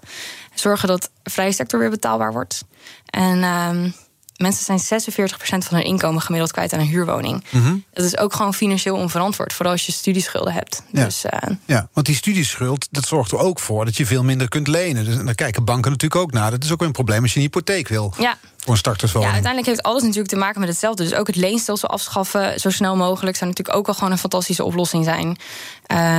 [0.55, 2.65] Zorgen dat de vrije sector weer betaalbaar wordt.
[3.07, 3.39] En.
[3.39, 3.93] Uh,
[4.37, 7.45] mensen zijn 46% van hun inkomen gemiddeld kwijt aan een huurwoning.
[7.51, 10.83] Mm Dat is ook gewoon financieel onverantwoord, vooral als je studieschulden hebt.
[10.93, 11.05] Ja.
[11.05, 14.49] Dus, uh, ja, want die studieschuld dat zorgt er ook voor dat je veel minder
[14.49, 15.05] kunt lenen.
[15.05, 16.51] Dus daar kijken banken natuurlijk ook naar.
[16.51, 18.15] Dat is ook een probleem als je een hypotheek wil.
[18.19, 18.39] Ja.
[18.59, 19.31] Voor een starterswoning.
[19.31, 21.03] Ja, uiteindelijk heeft alles natuurlijk te maken met hetzelfde.
[21.03, 24.65] Dus ook het leenstelsel afschaffen zo snel mogelijk zou natuurlijk ook wel gewoon een fantastische
[24.65, 25.37] oplossing zijn.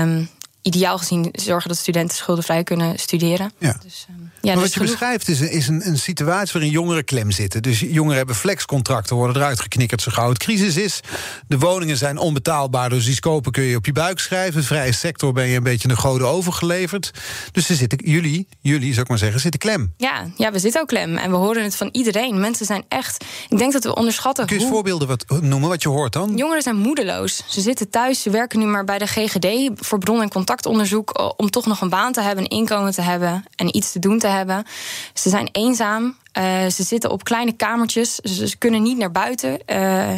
[0.04, 0.30] Um,
[0.62, 3.52] ideaal gezien zorgen dat studenten schuldenvrij kunnen studeren.
[3.60, 3.78] Ja.
[3.84, 7.32] Dus, um, ja, maar wat je beschrijft is, is een, een, situatie waarin jongeren klem
[7.32, 7.62] zitten.
[7.62, 11.00] Dus jongeren hebben flexcontracten, worden eruit geknikkerd zo gauw het crisis is.
[11.48, 14.64] De woningen zijn onbetaalbaar, dus die kopen kun je op je buik schrijven.
[14.64, 17.12] Vrije sector ben je een beetje een goden overgeleverd.
[17.52, 19.94] Dus ze zitten, jullie, jullie zou ik maar zeggen, zitten klem.
[19.98, 21.18] Ja, ja, we zitten ook klem.
[21.18, 22.40] En we horen het van iedereen.
[22.40, 23.26] Mensen zijn echt.
[23.50, 24.46] Ik denk dat we onderschatten.
[24.46, 24.72] Kun je hoe...
[24.72, 26.36] voorbeelden wat, noemen wat je hoort dan?
[26.36, 27.44] Jongeren zijn moedeloos.
[27.48, 30.57] Ze zitten thuis, ze werken nu maar bij de GGD voor bron- en contactonderzoek.
[30.66, 34.00] Eh, om toch nog een baan te hebben, een inkomen te hebben en iets te
[34.00, 34.66] doen te hebben.
[35.14, 36.18] Ze zijn eenzaam.
[36.38, 38.16] Uh, ze zitten op kleine kamertjes.
[38.16, 39.60] Ze, ze kunnen niet naar buiten.
[39.68, 40.16] Uh,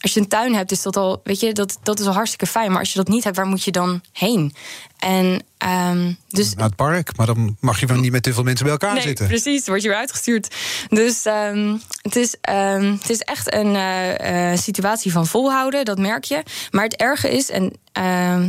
[0.00, 2.46] als je een tuin hebt, is dat al, weet je, dat, dat is al hartstikke
[2.46, 2.70] fijn.
[2.70, 4.54] Maar als je dat niet hebt, waar moet je dan heen?
[4.98, 5.42] En,
[5.90, 8.64] um, dus, Naar het park, maar dan mag je van niet met te veel mensen
[8.64, 9.26] bij elkaar nee, zitten.
[9.26, 10.54] Precies, word je weer uitgestuurd.
[10.88, 16.24] Dus um, het, is, um, het is echt een uh, situatie van volhouden, dat merk
[16.24, 16.42] je.
[16.70, 17.72] Maar het erge is, en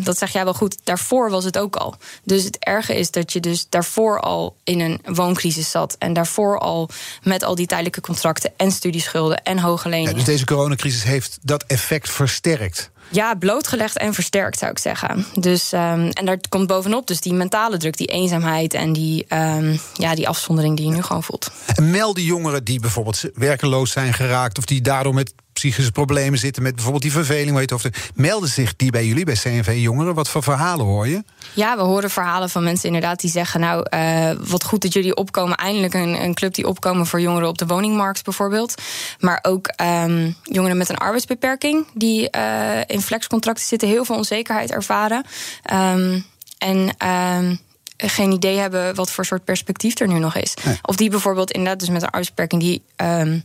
[0.03, 1.95] dat zeg jij wel goed, daarvoor was het ook al.
[2.23, 5.95] Dus het erge is dat je dus daarvoor al in een wooncrisis zat.
[5.99, 6.89] En daarvoor al
[7.23, 10.11] met al die tijdelijke contracten en studieschulden en hoge leningen.
[10.11, 12.89] Ja, dus deze coronacrisis heeft dat effect versterkt.
[13.09, 15.25] Ja, blootgelegd en versterkt zou ik zeggen.
[15.33, 19.79] Dus, um, en daar komt bovenop dus die mentale druk, die eenzaamheid en die, um,
[19.93, 21.51] ja, die afzondering die je nu gewoon voelt.
[21.75, 26.63] En melden jongeren die bijvoorbeeld werkeloos zijn geraakt of die daardoor met psychische problemen zitten
[26.63, 27.83] met bijvoorbeeld die verveling, weet of
[28.15, 30.13] melden zich die bij jullie bij CNV Jongeren?
[30.13, 31.23] Wat voor verhalen hoor je?
[31.53, 35.15] Ja, we horen verhalen van mensen inderdaad die zeggen: Nou, uh, wat goed dat jullie
[35.15, 35.57] opkomen.
[35.57, 38.81] Eindelijk een, een, club die opkomen voor jongeren op de woningmarkt bijvoorbeeld.
[39.19, 44.71] Maar ook um, jongeren met een arbeidsbeperking die uh, in flexcontracten zitten, heel veel onzekerheid
[44.71, 45.25] ervaren.
[45.73, 46.25] Um,
[46.57, 47.59] en um,
[47.97, 50.53] geen idee hebben wat voor soort perspectief er nu nog is.
[50.63, 50.79] Nee.
[50.81, 53.43] Of die bijvoorbeeld inderdaad dus met een arbeidsbeperking die um,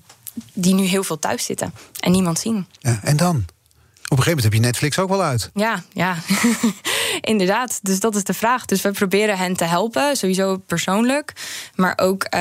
[0.53, 2.67] die nu heel veel thuis zitten en niemand zien.
[2.79, 3.45] Ja, en dan?
[4.13, 5.51] Op een gegeven moment heb je Netflix ook wel uit.
[5.55, 6.17] Ja, ja.
[7.33, 7.79] inderdaad.
[7.83, 8.65] Dus dat is de vraag.
[8.65, 11.33] Dus we proberen hen te helpen, sowieso persoonlijk.
[11.75, 12.41] Maar ook, uh,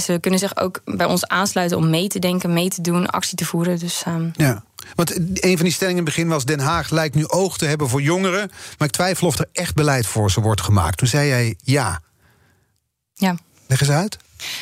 [0.00, 3.36] ze kunnen zich ook bij ons aansluiten om mee te denken, mee te doen, actie
[3.36, 3.78] te voeren.
[3.78, 4.30] Dus, um...
[4.36, 4.64] Ja.
[4.94, 7.66] Want een van die stellingen in het begin was: Den Haag lijkt nu oog te
[7.66, 8.50] hebben voor jongeren.
[8.78, 10.96] Maar ik twijfel of er echt beleid voor ze wordt gemaakt.
[10.96, 12.00] Toen zei jij ja.
[13.14, 13.36] Ja.
[13.66, 14.16] Leg eens uit.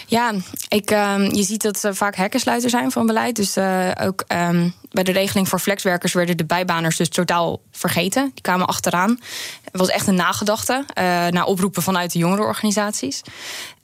[0.06, 0.32] Ja,
[0.68, 3.36] ik, uh, je ziet dat ze vaak hekkersluiter zijn van beleid.
[3.36, 8.30] Dus uh, ook um, bij de regeling voor flexwerkers werden de bijbaners dus totaal vergeten.
[8.34, 9.20] Die kwamen achteraan.
[9.64, 13.22] Het was echt een nagedachte uh, naar oproepen vanuit de jongerenorganisaties.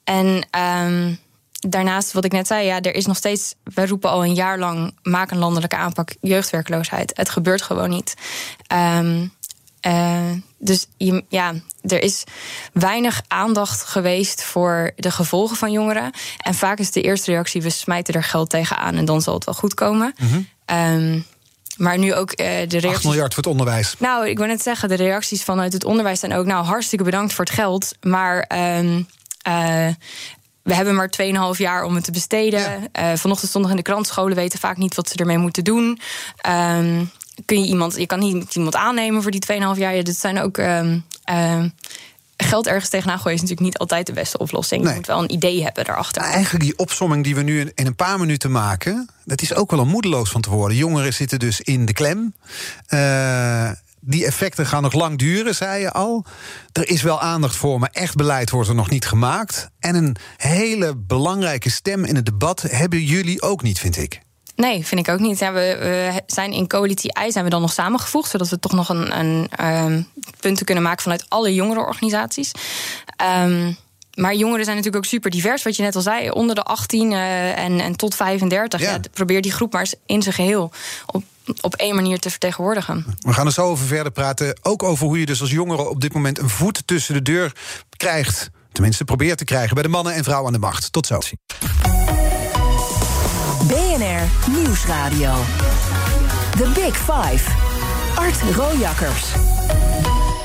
[0.03, 0.47] En
[0.85, 1.19] um,
[1.59, 3.55] daarnaast, wat ik net zei, ja, er is nog steeds.
[3.63, 7.11] We roepen al een jaar lang: maak een landelijke aanpak jeugdwerkloosheid.
[7.15, 8.13] Het gebeurt gewoon niet.
[9.87, 12.23] Uh, dus je, ja, er is
[12.73, 16.11] weinig aandacht geweest voor de gevolgen van jongeren.
[16.37, 19.45] En vaak is de eerste reactie: we smijten er geld tegenaan en dan zal het
[19.45, 20.13] wel goed komen.
[20.17, 20.47] Mm -hmm.
[20.77, 21.25] um,
[21.77, 22.93] maar nu ook uh, de reacties.
[22.93, 23.95] 8 miljard voor het onderwijs.
[23.97, 26.45] Nou, ik wil net zeggen, de reacties vanuit het onderwijs zijn ook.
[26.45, 27.91] Nou, hartstikke bedankt voor het geld.
[28.01, 28.49] Maar.
[28.77, 29.07] Um,
[29.47, 29.87] uh,
[30.61, 31.09] we hebben maar
[31.53, 32.59] 2,5 jaar om het te besteden.
[32.59, 33.11] Ja.
[33.11, 35.63] Uh, vanochtend stond nog in de krant: scholen weten vaak niet wat ze ermee moeten
[35.63, 35.99] doen.
[36.49, 37.11] Um,
[37.45, 39.95] kun je iemand, je kan niet iemand aannemen voor die 2,5 jaar.
[39.95, 40.57] Ja, dit zijn ook.
[40.57, 41.63] Um, uh,
[42.43, 44.81] geld ergens tegenaan gooien is natuurlijk niet altijd de beste oplossing.
[44.81, 44.89] Nee.
[44.89, 46.21] Je moet wel een idee hebben daarachter.
[46.21, 49.09] Eigenlijk die opsomming die we nu in een paar minuten maken...
[49.25, 50.77] dat is ook wel een moedeloos van te worden.
[50.77, 52.33] Jongeren zitten dus in de klem.
[52.89, 56.25] Uh, die effecten gaan nog lang duren, zei je al.
[56.71, 59.69] Er is wel aandacht voor, maar echt beleid wordt er nog niet gemaakt.
[59.79, 64.21] En een hele belangrijke stem in het debat hebben jullie ook niet, vind ik.
[64.61, 65.39] Nee, vind ik ook niet.
[65.39, 68.71] Ja, we, we, zijn in coalitie I zijn we dan nog samengevoegd, zodat we toch
[68.71, 70.07] nog een, een um,
[70.39, 72.51] punten kunnen maken vanuit alle jongerenorganisaties.
[73.43, 73.77] Um,
[74.15, 76.29] maar jongeren zijn natuurlijk ook super divers, wat je net al zei.
[76.29, 78.81] Onder de 18 uh, en, en tot 35.
[78.81, 78.91] Ja.
[78.91, 80.71] Ja, probeer die groep maar eens in zijn geheel
[81.05, 81.23] op,
[81.61, 83.05] op één manier te vertegenwoordigen.
[83.19, 84.57] We gaan er zo over verder praten.
[84.61, 87.55] Ook over hoe je dus als jongere op dit moment een voet tussen de deur
[87.97, 88.49] krijgt.
[88.71, 90.91] Tenminste, probeert te krijgen bij de mannen en vrouwen aan de macht.
[90.91, 91.19] Tot zo.
[93.67, 95.33] BNR Nieuwsradio.
[96.57, 97.51] The Big Five.
[98.15, 99.25] Art Rojakkers.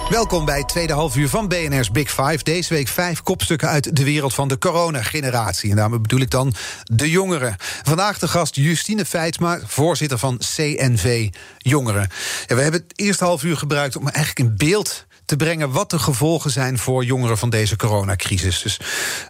[0.08, 2.38] Welkom bij het tweede halfuur van BNR's Big Five.
[2.42, 5.70] Deze week vijf kopstukken uit de wereld van de coronageneratie.
[5.70, 7.56] En daarmee bedoel ik dan de jongeren.
[7.82, 12.08] Vandaag de gast Justine Feitsma, voorzitter van CNV Jongeren.
[12.46, 15.98] we hebben het eerste half uur gebruikt om eigenlijk een beeld te brengen wat de
[15.98, 18.62] gevolgen zijn voor jongeren van deze coronacrisis.
[18.62, 18.80] Dus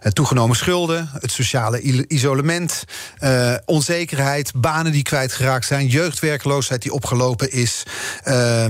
[0.03, 2.83] uh, toegenomen schulden, het sociale isolement,
[3.19, 7.83] uh, onzekerheid, banen die kwijtgeraakt zijn, jeugdwerkloosheid die opgelopen is.
[8.25, 8.65] Uh,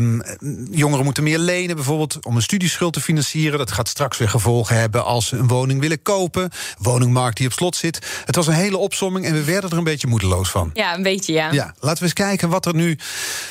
[0.72, 3.58] jongeren moeten meer lenen, bijvoorbeeld om een studieschuld te financieren.
[3.58, 6.50] Dat gaat straks weer gevolgen hebben als ze een woning willen kopen.
[6.78, 8.06] Woningmarkt die op slot zit.
[8.26, 10.70] Het was een hele opsomming en we werden er een beetje moedeloos van.
[10.74, 11.52] Ja, een beetje, ja.
[11.52, 12.98] Ja, laten we eens kijken wat er nu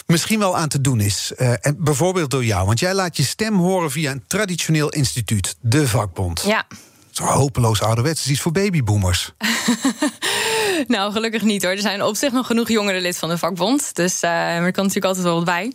[0.07, 1.33] misschien wel aan te doen is.
[1.37, 5.57] Uh, en bijvoorbeeld door jou, want jij laat je stem horen via een traditioneel instituut,
[5.61, 6.43] de vakbond.
[6.47, 6.67] Ja.
[7.11, 9.33] Zo hopeloos ouderwets, iets voor babyboomers.
[10.89, 11.73] nou, gelukkig niet hoor.
[11.73, 13.95] Er zijn op zich nog genoeg jongeren lid van de vakbond.
[13.95, 15.73] Dus uh, er kan natuurlijk altijd wel wat bij.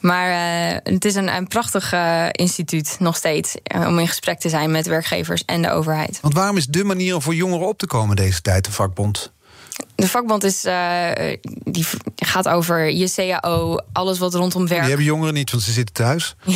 [0.00, 3.54] Maar uh, het is een, een prachtig uh, instituut nog steeds.
[3.74, 6.18] om in gesprek te zijn met werkgevers en de overheid.
[6.20, 9.32] Want waarom is de manier om voor jongeren op te komen deze tijd de vakbond?
[9.94, 11.08] De vakbond is, uh,
[11.64, 14.80] die gaat over je CAO, alles wat rondom werk.
[14.80, 16.34] Die hebben jongeren niet, want ze zitten thuis.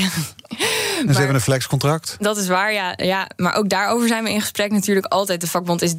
[0.48, 1.04] Ja.
[1.06, 2.16] En ze hebben een flexcontract.
[2.18, 3.28] Dat is waar, ja, ja.
[3.36, 5.40] Maar ook daarover zijn we in gesprek natuurlijk altijd.
[5.40, 5.94] De vakbond is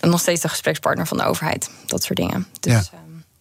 [0.00, 1.70] nog steeds de gesprekspartner van de overheid.
[1.86, 2.46] Dat soort dingen.
[2.60, 2.82] Dus, ja.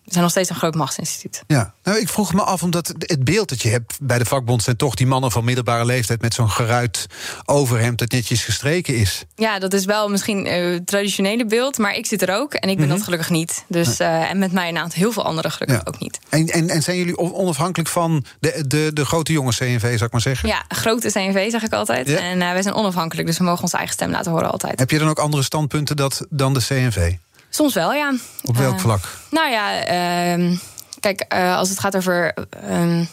[0.08, 1.44] We zijn nog steeds een groot machtsinstituut.
[1.48, 4.64] Ja, nou, ik vroeg me af, omdat het beeld dat je hebt bij de vakbond
[4.64, 7.06] zijn toch die mannen van middelbare leeftijd met zo'n geruit
[7.46, 9.26] overhemd dat netjes gestreken is.
[9.36, 12.70] Ja, dat is wel misschien het uh, traditionele beeld, maar ik zit er ook en
[12.70, 12.98] ik ben mm -hmm.
[12.98, 13.64] dat gelukkig niet.
[13.68, 15.92] Dus, uh, en met mij een aantal heel veel anderen gelukkig ja.
[15.94, 16.20] ook niet.
[16.30, 20.12] En, en, en zijn jullie onafhankelijk van de, de, de grote jongens CNV, zou ik
[20.12, 20.50] maar zeggen?
[20.50, 22.08] Ja, grote CNV zeg ik altijd.
[22.08, 22.18] Ja.
[22.18, 24.80] En uh, wij zijn onafhankelijk, dus we mogen onze eigen stem laten horen altijd.
[24.80, 27.14] Heb je dan ook andere standpunten dat, dan de CNV?
[27.58, 28.14] Soms wel, ja.
[28.44, 29.20] Op welk uh, vlak?
[29.30, 29.90] Nou ja,
[30.38, 30.58] uh,
[31.00, 33.04] kijk, uh, als het gaat over ehm,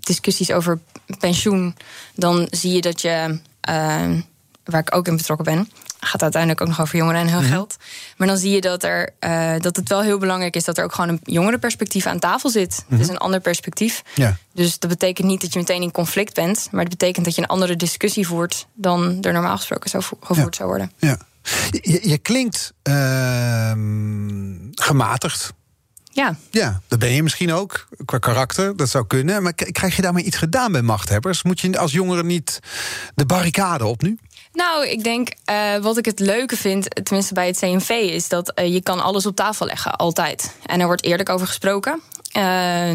[0.00, 0.78] discussies over
[1.18, 1.76] pensioen,
[2.14, 4.20] dan zie je dat je, ehm,
[4.64, 7.50] waar ik ook in betrokken ben, gaat uiteindelijk ook nog over jongeren en hun -hmm.
[7.50, 7.76] geld.
[8.16, 10.84] Maar dan zie je dat, er, uh, dat het wel heel belangrijk is dat er
[10.84, 12.70] ook gewoon een jongerenperspectief aan tafel zit.
[12.70, 12.96] Mm -hmm.
[12.96, 14.02] Het is een ander perspectief.
[14.14, 14.36] Ja.
[14.54, 17.42] Dus dat betekent niet dat je meteen in conflict bent, maar het betekent dat je
[17.42, 20.56] een andere discussie voert dan er normaal gesproken zo gevoerd ja.
[20.56, 20.92] zou worden.
[20.96, 21.18] Ja.
[21.70, 23.72] Je, je klinkt uh,
[24.74, 25.52] gematigd.
[26.12, 26.36] Ja.
[26.50, 29.42] Ja, dat ben je misschien ook, qua karakter, dat zou kunnen.
[29.42, 31.42] Maar krijg je daarmee iets gedaan bij machthebbers?
[31.42, 32.60] Moet je als jongere niet
[33.14, 34.18] de barricade op nu?
[34.52, 38.52] Nou, ik denk uh, wat ik het leuke vind, tenminste bij het CNV, is dat
[38.58, 40.54] uh, je kan alles op tafel leggen, altijd.
[40.66, 42.00] En er wordt eerlijk over gesproken.
[42.36, 42.92] Uh,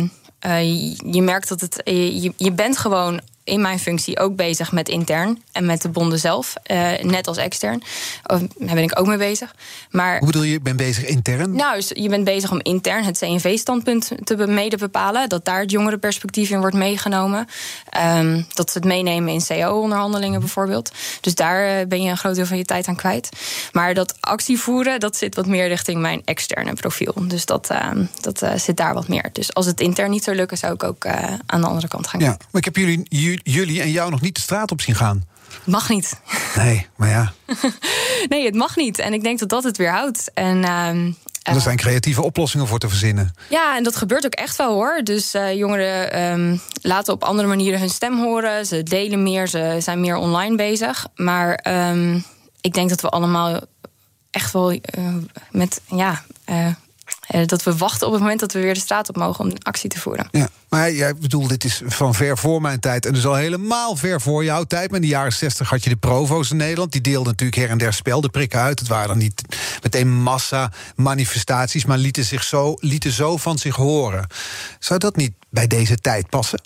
[1.12, 1.82] je merkt dat het.
[1.84, 6.20] Je, je bent gewoon in mijn functie ook bezig met intern en met de bonden
[6.20, 7.84] zelf, uh, net als extern.
[8.24, 9.56] Daar ben ik ook mee bezig.
[9.92, 11.56] Maar, Hoe bedoel je, ben bezig intern?
[11.56, 15.30] Nou, je bent bezig om intern het CNV-standpunt te mede bepalen.
[15.30, 17.48] Dat daar het jongerenperspectief in wordt meegenomen.
[18.18, 20.92] Um, dat ze het meenemen in CO-onderhandelingen bijvoorbeeld.
[21.22, 23.30] Dus daar uh, ben je een groot deel van je tijd aan kwijt.
[23.72, 27.14] Maar dat actie voeren, dat zit wat meer richting mijn externe profiel.
[27.28, 27.90] Dus dat, uh,
[28.22, 29.30] dat zit daar wat meer.
[29.34, 31.06] Dus als het intern niet zou lukken, zou ik ook
[31.46, 32.20] aan de andere kant gaan.
[32.20, 33.06] Ja, maar ik heb jullie
[33.44, 35.24] jullie en jou nog niet de straat op zien gaan.
[35.66, 36.20] Mag niet.
[36.56, 37.34] Nee, maar ja.
[38.30, 39.00] nee, het mag niet.
[39.00, 40.32] En ik denk dat dat het weer houdt.
[40.34, 40.58] En.
[40.58, 43.34] Uh, er zijn creatieve oplossingen voor te verzinnen.
[43.50, 45.02] Ja, en dat gebeurt ook echt wel hoor.
[45.04, 48.66] Dus uh, jongeren um, laten op andere manieren hun stem horen.
[48.66, 51.08] Ze delen meer, ze zijn meer online bezig.
[51.16, 52.24] Maar um,
[52.62, 53.60] ik denk dat we allemaal
[54.32, 54.80] echt wel uh,
[55.52, 56.68] met ja, uh,
[57.46, 59.90] dat we wachten op het moment dat we weer de straat op mogen om actie
[59.90, 60.28] te voeren.
[60.32, 63.96] Ja, maar jij bedoel, dit is van ver voor mijn tijd en dus al helemaal
[63.96, 64.88] ver voor jouw tijd.
[64.88, 66.92] Maar in de jaren 60 had je de provo's in Nederland.
[66.92, 68.80] Die deelden natuurlijk her en der speldenprikken uit.
[68.80, 69.42] Het waren dan niet
[69.84, 74.28] meteen massa manifestaties, maar lieten, zich zo, lieten zo van zich horen.
[74.80, 76.62] Zou dat niet bij deze tijd passen?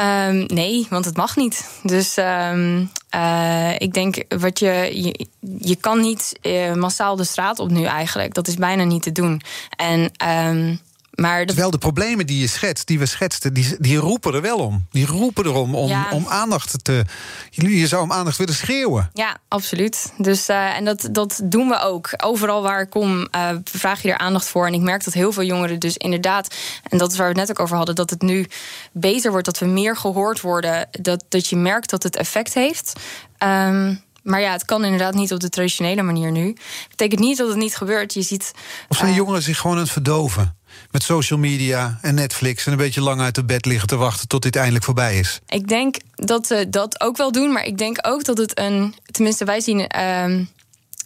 [0.00, 1.80] Um, nee, want het mag niet.
[1.82, 5.26] Dus um, uh, ik denk, wat je,
[5.58, 8.34] je, kan niet uh, massaal de straat op nu eigenlijk.
[8.34, 9.40] Dat is bijna niet te doen.
[9.76, 10.12] En
[10.48, 10.80] um,
[11.14, 11.54] maar de...
[11.54, 14.86] Wel de problemen die je schetst, die we schetsten, die, die roepen er wel om.
[14.90, 16.10] Die roepen erom om, ja.
[16.10, 17.04] om aandacht te.
[17.50, 19.10] Je zou om aandacht willen schreeuwen.
[19.12, 20.12] Ja, absoluut.
[20.16, 22.10] Dus, uh, en dat, dat doen we ook.
[22.16, 24.66] Overal waar ik kom, uh, vraag je er aandacht voor.
[24.66, 27.48] En ik merk dat heel veel jongeren dus inderdaad, en dat is waar we het
[27.48, 28.46] net ook over hadden, dat het nu
[28.92, 30.88] beter wordt, dat we meer gehoord worden.
[30.90, 33.00] Dat, dat je merkt dat het effect heeft.
[33.38, 36.52] Um, maar ja, het kan inderdaad niet op de traditionele manier nu.
[36.52, 38.14] Dat betekent niet dat het niet gebeurt.
[38.14, 38.52] Je ziet.
[38.88, 40.56] Of zijn uh, jongeren zich gewoon aan het verdoven?
[40.90, 44.28] Met social media en Netflix en een beetje lang uit het bed liggen te wachten
[44.28, 45.40] tot dit eindelijk voorbij is?
[45.46, 48.94] Ik denk dat ze dat ook wel doen, maar ik denk ook dat het een.
[49.10, 49.78] Tenminste, wij zien.
[49.78, 50.46] Uh,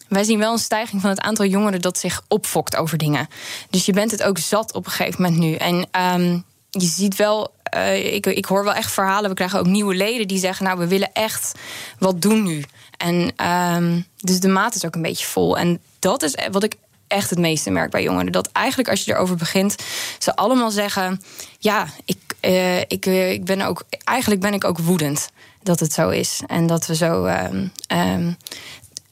[0.07, 3.27] wij zien wel een stijging van het aantal jongeren dat zich opfokt over dingen.
[3.69, 5.55] Dus je bent het ook zat op een gegeven moment nu.
[5.55, 5.87] En
[6.21, 9.29] um, je ziet wel uh, ik, ik hoor wel echt verhalen.
[9.29, 11.51] We krijgen ook nieuwe leden die zeggen: Nou, we willen echt
[11.99, 12.63] wat doen nu.
[12.97, 15.57] En um, dus de maat is ook een beetje vol.
[15.57, 16.75] En dat is wat ik
[17.07, 18.31] echt het meeste merk bij jongeren.
[18.31, 19.75] Dat eigenlijk als je erover begint,
[20.19, 21.21] ze allemaal zeggen:
[21.59, 23.83] Ja, ik, uh, ik, ik ben ook.
[24.03, 25.29] Eigenlijk ben ik ook woedend
[25.63, 26.41] dat het zo is.
[26.47, 27.25] En dat we zo.
[27.25, 28.37] Um, um,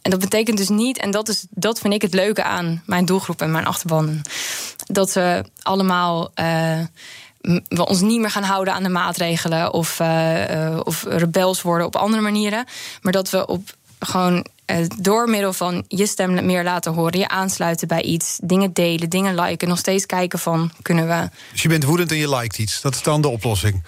[0.02, 3.06] en dat betekent dus niet, en dat, is, dat vind ik het leuke aan mijn
[3.06, 4.22] doelgroep en mijn achterban,
[4.86, 6.32] dat we allemaal.
[6.36, 6.80] Uh,
[7.68, 10.02] we ons niet meer gaan houden aan de maatregelen of,
[10.84, 12.66] of rebels worden op andere manieren.
[13.02, 14.46] Maar dat we op gewoon
[14.98, 19.36] door middel van je stem meer laten horen, je aansluiten bij iets, dingen delen, dingen
[19.36, 21.30] liken, nog steeds kijken van kunnen we.
[21.52, 22.82] Dus je bent woedend en je liked iets.
[22.82, 23.84] Dat is dan de oplossing.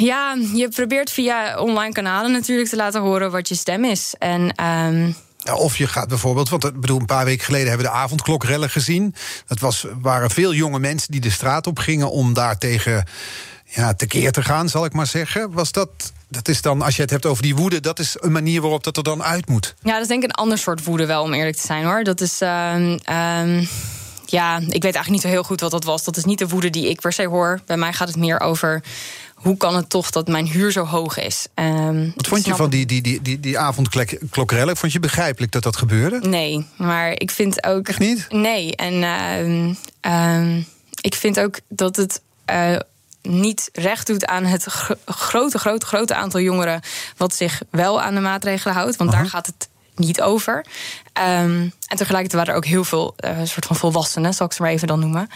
[0.00, 4.14] Ja, je probeert via online kanalen natuurlijk te laten horen wat je stem is.
[4.18, 4.64] En.
[4.64, 5.14] Um,
[5.54, 8.70] of je gaat bijvoorbeeld, want ik bedoel, een paar weken geleden hebben we de avondklokrellen
[8.70, 9.14] gezien.
[9.46, 13.04] Dat was, waren veel jonge mensen die de straat op gingen om daar tegen
[13.64, 15.52] ja, tekeer te gaan, zal ik maar zeggen.
[15.52, 18.32] Was dat, dat is dan, als je het hebt over die woede, dat is een
[18.32, 19.74] manier waarop dat er dan uit moet.
[19.82, 22.04] Ja, dat is denk ik een ander soort woede wel, om eerlijk te zijn hoor.
[22.04, 22.40] Dat is.
[22.40, 23.68] Um, um,
[24.26, 26.04] ja, ik weet eigenlijk niet zo heel goed wat dat was.
[26.04, 27.60] Dat is niet de woede die ik per se hoor.
[27.66, 28.82] Bij mij gaat het meer over
[29.34, 31.46] hoe kan het toch dat mijn huur zo hoog is?
[31.54, 34.76] Um, Wat vond je van die, die, die, die, die avondklokkerellen?
[34.76, 36.28] Vond je begrijpelijk dat dat gebeurde?
[36.28, 37.88] Nee, maar ik vind ook...
[37.88, 38.26] Echt niet?
[38.28, 40.64] Nee, en uh, uh,
[41.00, 42.20] ik vind ook dat het...
[42.50, 42.76] Uh,
[43.22, 44.66] niet recht doet aan het
[45.06, 46.80] grote, grote, grote aantal jongeren.
[47.16, 48.96] wat zich wel aan de maatregelen houdt.
[48.96, 50.56] Want daar gaat het niet over.
[50.56, 54.62] Um, en tegelijkertijd waren er ook heel veel uh, soort van volwassenen, zal ik ze
[54.62, 55.28] maar even dan noemen.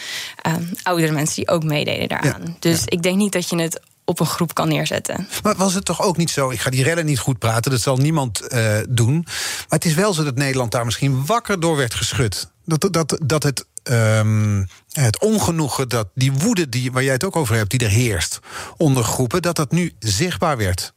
[0.46, 2.42] Um, oudere mensen die ook meededen daaraan.
[2.44, 2.84] Ja, dus ja.
[2.86, 5.28] ik denk niet dat je het op een groep kan neerzetten.
[5.42, 6.50] Maar was het toch ook niet zo?
[6.50, 9.22] Ik ga die redden niet goed praten, dat zal niemand uh, doen.
[9.24, 12.48] Maar het is wel zo dat Nederland daar misschien wakker door werd geschud.
[12.64, 17.36] Dat, dat, dat het Um, het ongenoegen, dat die woede die, waar jij het ook
[17.36, 18.38] over hebt, die er heerst
[18.76, 20.94] onder groepen, dat dat nu zichtbaar werd.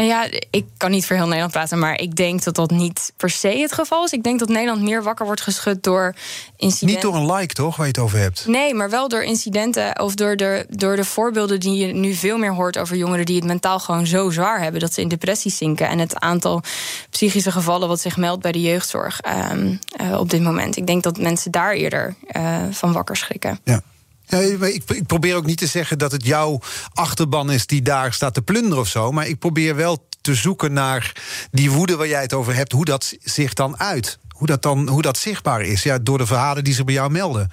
[0.00, 3.12] En ja, ik kan niet voor heel Nederland praten, maar ik denk dat dat niet
[3.16, 4.12] per se het geval is.
[4.12, 6.14] Ik denk dat Nederland meer wakker wordt geschud door
[6.56, 6.86] incidenten.
[6.86, 8.46] Niet door een like, toch, waar je het over hebt?
[8.46, 12.38] Nee, maar wel door incidenten of door de, door de voorbeelden die je nu veel
[12.38, 15.50] meer hoort over jongeren die het mentaal gewoon zo zwaar hebben dat ze in depressie
[15.50, 15.88] zinken.
[15.88, 16.62] En het aantal
[17.10, 19.20] psychische gevallen wat zich meldt bij de jeugdzorg
[19.52, 20.76] um, uh, op dit moment.
[20.76, 23.60] Ik denk dat mensen daar eerder uh, van wakker schrikken.
[23.64, 23.82] Ja.
[24.30, 26.60] Ik, ik, probeer ook niet te zeggen dat het jouw
[26.94, 29.12] achterban is die daar staat te plunderen of zo.
[29.12, 31.12] Maar ik probeer wel te zoeken naar
[31.50, 34.18] die woede waar jij het over hebt, hoe dat zich dan uit.
[34.28, 37.10] Hoe dat, dan, hoe dat zichtbaar is, ja, door de verhalen die ze bij jou
[37.10, 37.50] melden.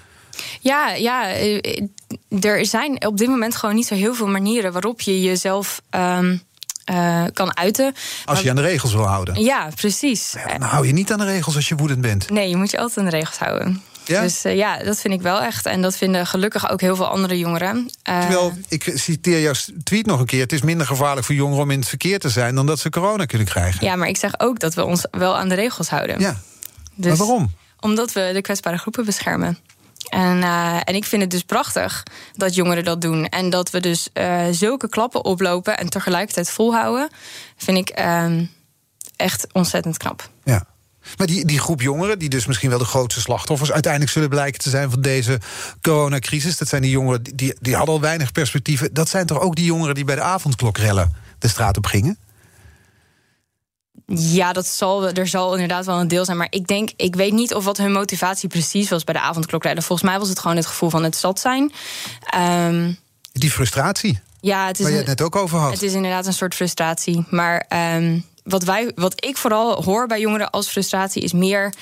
[0.60, 1.82] Ja, ja, eh,
[2.40, 5.80] er zijn op dit moment gewoon niet zo heel veel manieren waarop je jezelf.
[5.90, 6.46] Um,
[6.90, 7.94] uh, kan uiten.
[8.24, 9.42] Als je je aan de regels wil houden.
[9.42, 10.32] Ja, precies.
[10.32, 12.30] Ja, dan hou je niet aan de regels als je woedend bent.
[12.30, 13.82] Nee, je moet je altijd aan de regels houden.
[14.08, 14.20] Ja?
[14.20, 15.66] Dus uh, ja, dat vind ik wel echt.
[15.66, 17.76] En dat vinden gelukkig ook heel veel andere jongeren.
[17.76, 20.40] Uh, Terwijl, ik citeer jouw tweet nog een keer...
[20.40, 22.54] het is minder gevaarlijk voor jongeren om in het verkeer te zijn...
[22.54, 23.84] dan dat ze corona kunnen krijgen.
[23.84, 26.20] Ja, maar ik zeg ook dat we ons wel aan de regels houden.
[26.20, 26.36] Ja,
[26.94, 27.52] dus, maar waarom?
[27.80, 29.58] Omdat we de kwetsbare groepen beschermen.
[30.08, 32.02] En, uh, en ik vind het dus prachtig
[32.34, 33.26] dat jongeren dat doen.
[33.26, 37.08] En dat we dus uh, zulke klappen oplopen en tegelijkertijd volhouden,
[37.56, 38.26] vind ik uh,
[39.16, 40.28] echt ontzettend knap.
[40.44, 40.66] Ja.
[41.16, 44.60] Maar die, die groep jongeren, die dus misschien wel de grootste slachtoffers uiteindelijk zullen blijken
[44.60, 45.40] te zijn van deze
[45.80, 48.94] coronacrisis, dat zijn die jongeren die, die hadden al weinig perspectieven.
[48.94, 52.18] Dat zijn toch ook die jongeren die bij de avondklokrellen de straat op gingen?
[54.14, 56.36] Ja, dat zal, er zal inderdaad wel een deel zijn.
[56.36, 59.82] Maar ik denk, ik weet niet of wat hun motivatie precies was bij de avondklokrijden.
[59.82, 61.72] Volgens mij was het gewoon het gevoel van het zat zijn.
[62.36, 62.98] Um,
[63.32, 64.20] die frustratie.
[64.40, 65.72] Ja, het is waar je het net ook over had.
[65.72, 67.24] Het is inderdaad een soort frustratie.
[67.30, 67.66] Maar
[67.96, 71.72] um, wat, wij, wat ik vooral hoor bij jongeren als frustratie is meer...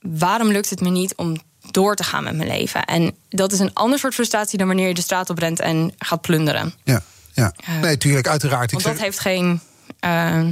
[0.00, 1.36] waarom lukt het me niet om
[1.70, 2.84] door te gaan met mijn leven?
[2.84, 5.94] En dat is een ander soort frustratie dan wanneer je de straat op rent en
[5.98, 6.74] gaat plunderen.
[6.84, 7.52] Ja, ja.
[7.80, 8.72] Nee, tuurlijk, uiteraard.
[8.72, 9.60] Want dat heeft geen...
[10.04, 10.48] Uh,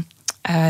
[0.50, 0.68] uh,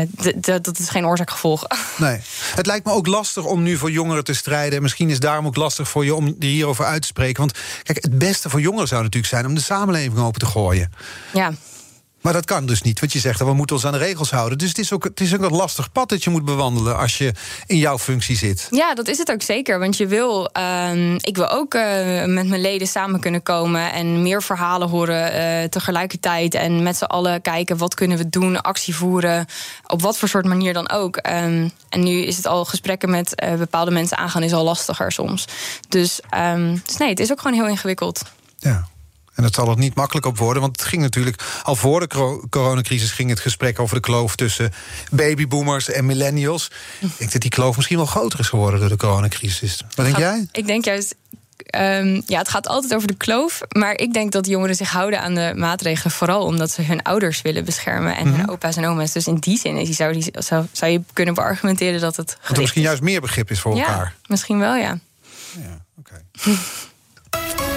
[0.61, 1.67] dat is geen oorzaak-gevolg.
[1.97, 2.19] Nee.
[2.55, 4.81] Het lijkt me ook lastig om nu voor jongeren te strijden.
[4.81, 7.39] Misschien is daarom ook lastig voor je om hierover uit te spreken.
[7.39, 10.91] Want kijk, het beste voor jongeren zou natuurlijk zijn om de samenleving open te gooien.
[11.33, 11.53] Ja.
[12.27, 14.31] Maar dat kan dus niet, want je zegt dat we moeten ons aan de regels
[14.31, 14.57] houden.
[14.57, 17.17] Dus het is, ook, het is ook een lastig pad dat je moet bewandelen als
[17.17, 17.33] je
[17.65, 18.67] in jouw functie zit.
[18.69, 19.79] Ja, dat is het ook zeker.
[19.79, 21.81] Want je wil, uh, ik wil ook uh,
[22.25, 26.53] met mijn leden samen kunnen komen en meer verhalen horen uh, tegelijkertijd.
[26.53, 29.45] En met z'n allen kijken wat kunnen we doen, actie voeren,
[29.85, 31.15] op wat voor soort manier dan ook.
[31.15, 35.11] Um, en nu is het al gesprekken met eh, bepaalde mensen aangaan, is al lastiger
[35.11, 35.45] soms.
[35.89, 38.21] Dus, um, dus nee, het is ook gewoon heel ingewikkeld.
[38.57, 38.87] Ja.
[39.37, 42.39] En dat zal er niet makkelijk op worden, want het ging natuurlijk al voor de
[42.49, 44.73] coronacrisis ging het gesprek over de kloof tussen
[45.11, 46.71] babyboomers en millennials.
[46.99, 49.83] Ik denk dat die kloof misschien wel groter is geworden door de coronacrisis.
[49.95, 50.47] Wat denk jij?
[50.51, 51.15] Ik denk juist
[51.75, 53.61] Um, ja, het gaat altijd over de kloof.
[53.69, 56.11] Maar ik denk dat jongeren zich houden aan de maatregelen.
[56.11, 58.15] Vooral omdat ze hun ouders willen beschermen.
[58.15, 58.49] En hun mhm.
[58.49, 59.11] opa's en oma's.
[59.11, 62.37] Dus in die zin zou, die, zou, zou je kunnen beargumenteren dat het.
[62.41, 64.15] Dat er misschien juist meer begrip is voor ja, elkaar.
[64.27, 64.99] Misschien wel, ja.
[65.51, 66.21] Ja, oké.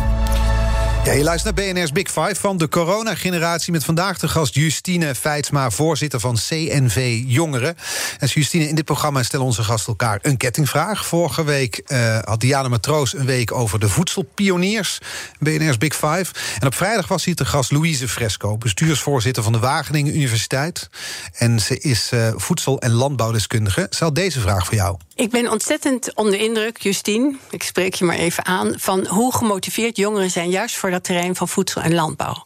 [1.03, 3.71] Ja, je luistert naar BNR's Big Five van de coronageneratie...
[3.71, 7.77] met vandaag de gast Justine Feitsma, voorzitter van CNV Jongeren.
[8.19, 11.05] En Justine, in dit programma stellen onze gasten elkaar een kettingvraag.
[11.05, 14.99] Vorige week uh, had Diana Matroos een week over de voedselpioniers.
[15.39, 16.25] BNR's Big Five.
[16.59, 18.57] En op vrijdag was hier te gast Louise Fresco...
[18.57, 20.89] bestuursvoorzitter van de Wageningen Universiteit.
[21.33, 23.89] En ze is uh, voedsel- en landbouwdeskundige.
[23.99, 24.97] Had deze vraag voor jou.
[25.15, 29.97] Ik ben ontzettend onder indruk, Justine, ik spreek je maar even aan, van hoe gemotiveerd
[29.97, 32.45] jongeren zijn juist voor dat terrein van voedsel en landbouw.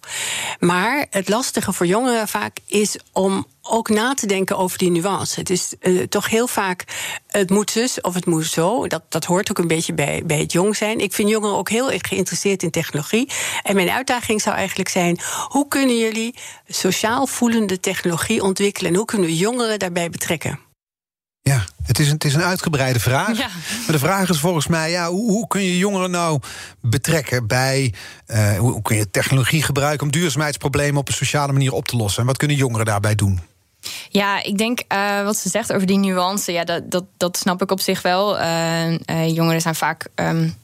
[0.60, 5.40] Maar het lastige voor jongeren vaak is om ook na te denken over die nuance.
[5.40, 6.84] Het is uh, toch heel vaak
[7.28, 8.88] het moet zus of het moet zo.
[8.88, 11.00] Dat, dat hoort ook een beetje bij, bij het jong zijn.
[11.00, 13.30] Ik vind jongeren ook heel erg geïnteresseerd in technologie.
[13.64, 16.36] En mijn uitdaging zou eigenlijk zijn: hoe kunnen jullie
[16.68, 20.65] sociaal voelende technologie ontwikkelen en hoe kunnen we jongeren daarbij betrekken?
[21.50, 23.38] Ja, het is een, het is een uitgebreide vraag.
[23.38, 26.40] Maar de vraag is volgens mij: ja, hoe, hoe kun je jongeren nou
[26.82, 27.94] betrekken bij.
[28.28, 32.22] Uh, hoe kun je technologie gebruiken om duurzaamheidsproblemen op een sociale manier op te lossen?
[32.22, 33.40] En wat kunnen jongeren daarbij doen?
[34.10, 37.62] Ja, ik denk uh, wat ze zegt over die nuance, ja, dat, dat, dat snap
[37.62, 38.40] ik op zich wel.
[38.40, 38.96] Uh,
[39.28, 40.08] jongeren zijn vaak.
[40.16, 40.58] Um,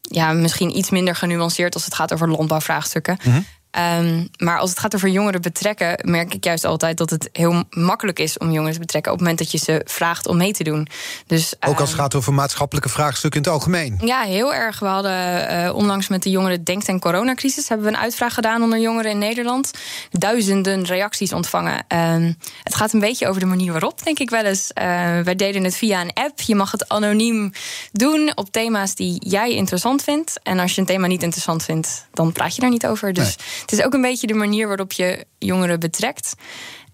[0.00, 3.18] ja, misschien iets minder genuanceerd als het gaat over landbouwvraagstukken.
[3.24, 7.28] Mm Ehm, maar als het gaat over jongeren betrekken, merk ik juist altijd dat het
[7.32, 10.36] heel makkelijk is om jongeren te betrekken op het moment dat je ze vraagt om
[10.36, 10.88] mee te doen.
[11.26, 13.98] Dus, Ook als het ehm, gaat over maatschappelijke vraagstukken in het algemeen.
[14.04, 14.78] Ja, heel erg.
[14.78, 18.62] We hadden uh, onlangs met de jongeren Denkt en coronacrisis hebben we een uitvraag gedaan
[18.62, 19.70] onder jongeren in Nederland.
[20.10, 21.84] Duizenden reacties ontvangen.
[21.88, 24.70] Ehm, het gaat een beetje over de manier waarop, denk ik wel eens.
[24.74, 24.84] Uh,
[25.20, 26.40] wij deden het via een app.
[26.40, 27.52] Je mag het anoniem
[27.92, 30.40] doen op thema's die jij interessant vindt.
[30.42, 33.12] En als je een thema niet interessant vindt, dan praat je daar niet over.
[33.12, 36.34] Dus het is ook een beetje de manier waarop je jongeren betrekt.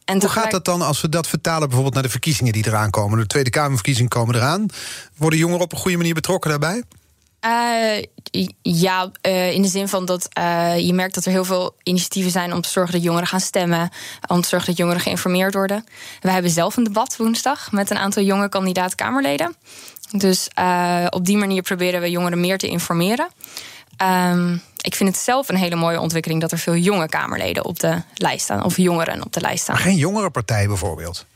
[0.04, 2.90] En Hoe gaat dat dan als we dat vertalen bijvoorbeeld naar de verkiezingen die eraan
[2.90, 3.18] komen?
[3.18, 4.66] De Tweede Kamerverkiezingen komen eraan.
[5.16, 6.82] Worden jongeren op een goede manier betrokken daarbij?
[7.44, 8.02] Uh,
[8.62, 12.30] ja, uh, in de zin van dat uh, je merkt dat er heel veel initiatieven
[12.30, 13.90] zijn om te zorgen dat jongeren gaan stemmen.
[14.26, 15.84] Om te zorgen dat jongeren geïnformeerd worden.
[16.20, 19.56] We hebben zelf een debat woensdag met een aantal jonge kandidaat-Kamerleden.
[20.10, 20.48] Dus
[21.08, 23.28] op die manier proberen we jongeren meer te informeren.
[24.02, 27.80] Um, ik vind het zelf een hele mooie ontwikkeling dat er veel jonge Kamerleden op
[27.80, 28.64] de lijst staan.
[28.64, 29.74] Of jongeren op de lijst staan.
[29.74, 31.26] Maar geen jongere partij bijvoorbeeld?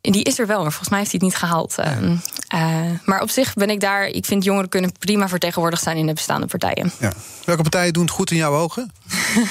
[0.00, 1.78] Die is er wel, maar volgens mij heeft hij het niet gehaald.
[1.78, 4.06] Ehm, eh, maar op zich ben ik daar.
[4.06, 6.92] Ik vind jongeren kunnen prima vertegenwoordigd zijn in de bestaande partijen.
[7.00, 7.12] Ja.
[7.44, 8.92] Welke partijen doen het goed in jouw ogen?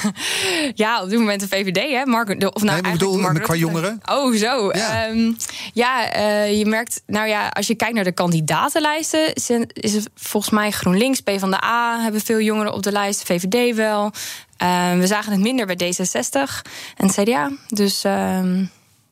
[0.74, 2.06] ja, op dit moment de VVD, hè?
[2.06, 4.00] Mark, of nou, nee, bedoel, Mark qua jongeren?
[4.04, 4.70] Oh, zo.
[4.72, 5.32] Ja, ehm,
[5.72, 9.34] ja uh, je merkt, nou ja, als je kijkt naar de kandidatenlijsten,
[9.72, 13.22] is het volgens mij GroenLinks, P van de A hebben veel jongeren op de lijst,
[13.22, 14.12] VVD wel.
[14.62, 16.62] Uh, we zagen het minder bij D66
[16.96, 17.50] en CDA.
[17.68, 18.04] Dus.
[18.04, 18.40] Uh,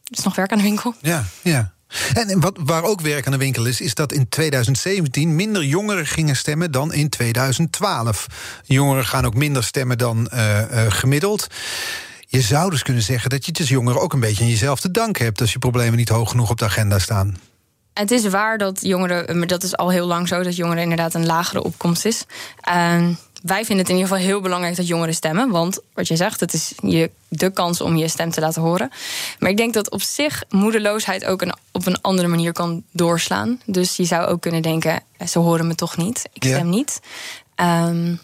[0.04, 0.94] is nog werk aan de winkel.
[1.00, 1.73] Ja, ja.
[2.14, 6.06] En wat, waar ook werk aan de winkel is, is dat in 2017 minder jongeren
[6.06, 8.26] gingen stemmen dan in 2012.
[8.64, 11.46] Jongeren gaan ook minder stemmen dan uh, uh, gemiddeld.
[12.26, 14.80] Je zou dus kunnen zeggen dat je het als jongeren ook een beetje aan jezelf
[14.80, 17.36] te danken hebt als je problemen niet hoog genoeg op de agenda staan.
[17.94, 21.14] Het is waar dat jongeren, maar dat is al heel lang zo, dat jongeren inderdaad
[21.14, 22.24] een lagere opkomst is.
[22.68, 23.08] Uh,
[23.44, 25.50] wij vinden het in ieder geval heel belangrijk dat jongeren stemmen.
[25.50, 28.90] Want wat je zegt, het is je, de kans om je stem te laten horen.
[29.38, 33.60] Maar ik denk dat op zich moedeloosheid ook een, op een andere manier kan doorslaan.
[33.66, 36.28] Dus je zou ook kunnen denken: eh, ze horen me toch niet.
[36.32, 37.00] Ik stem niet.
[37.56, 38.20] Um,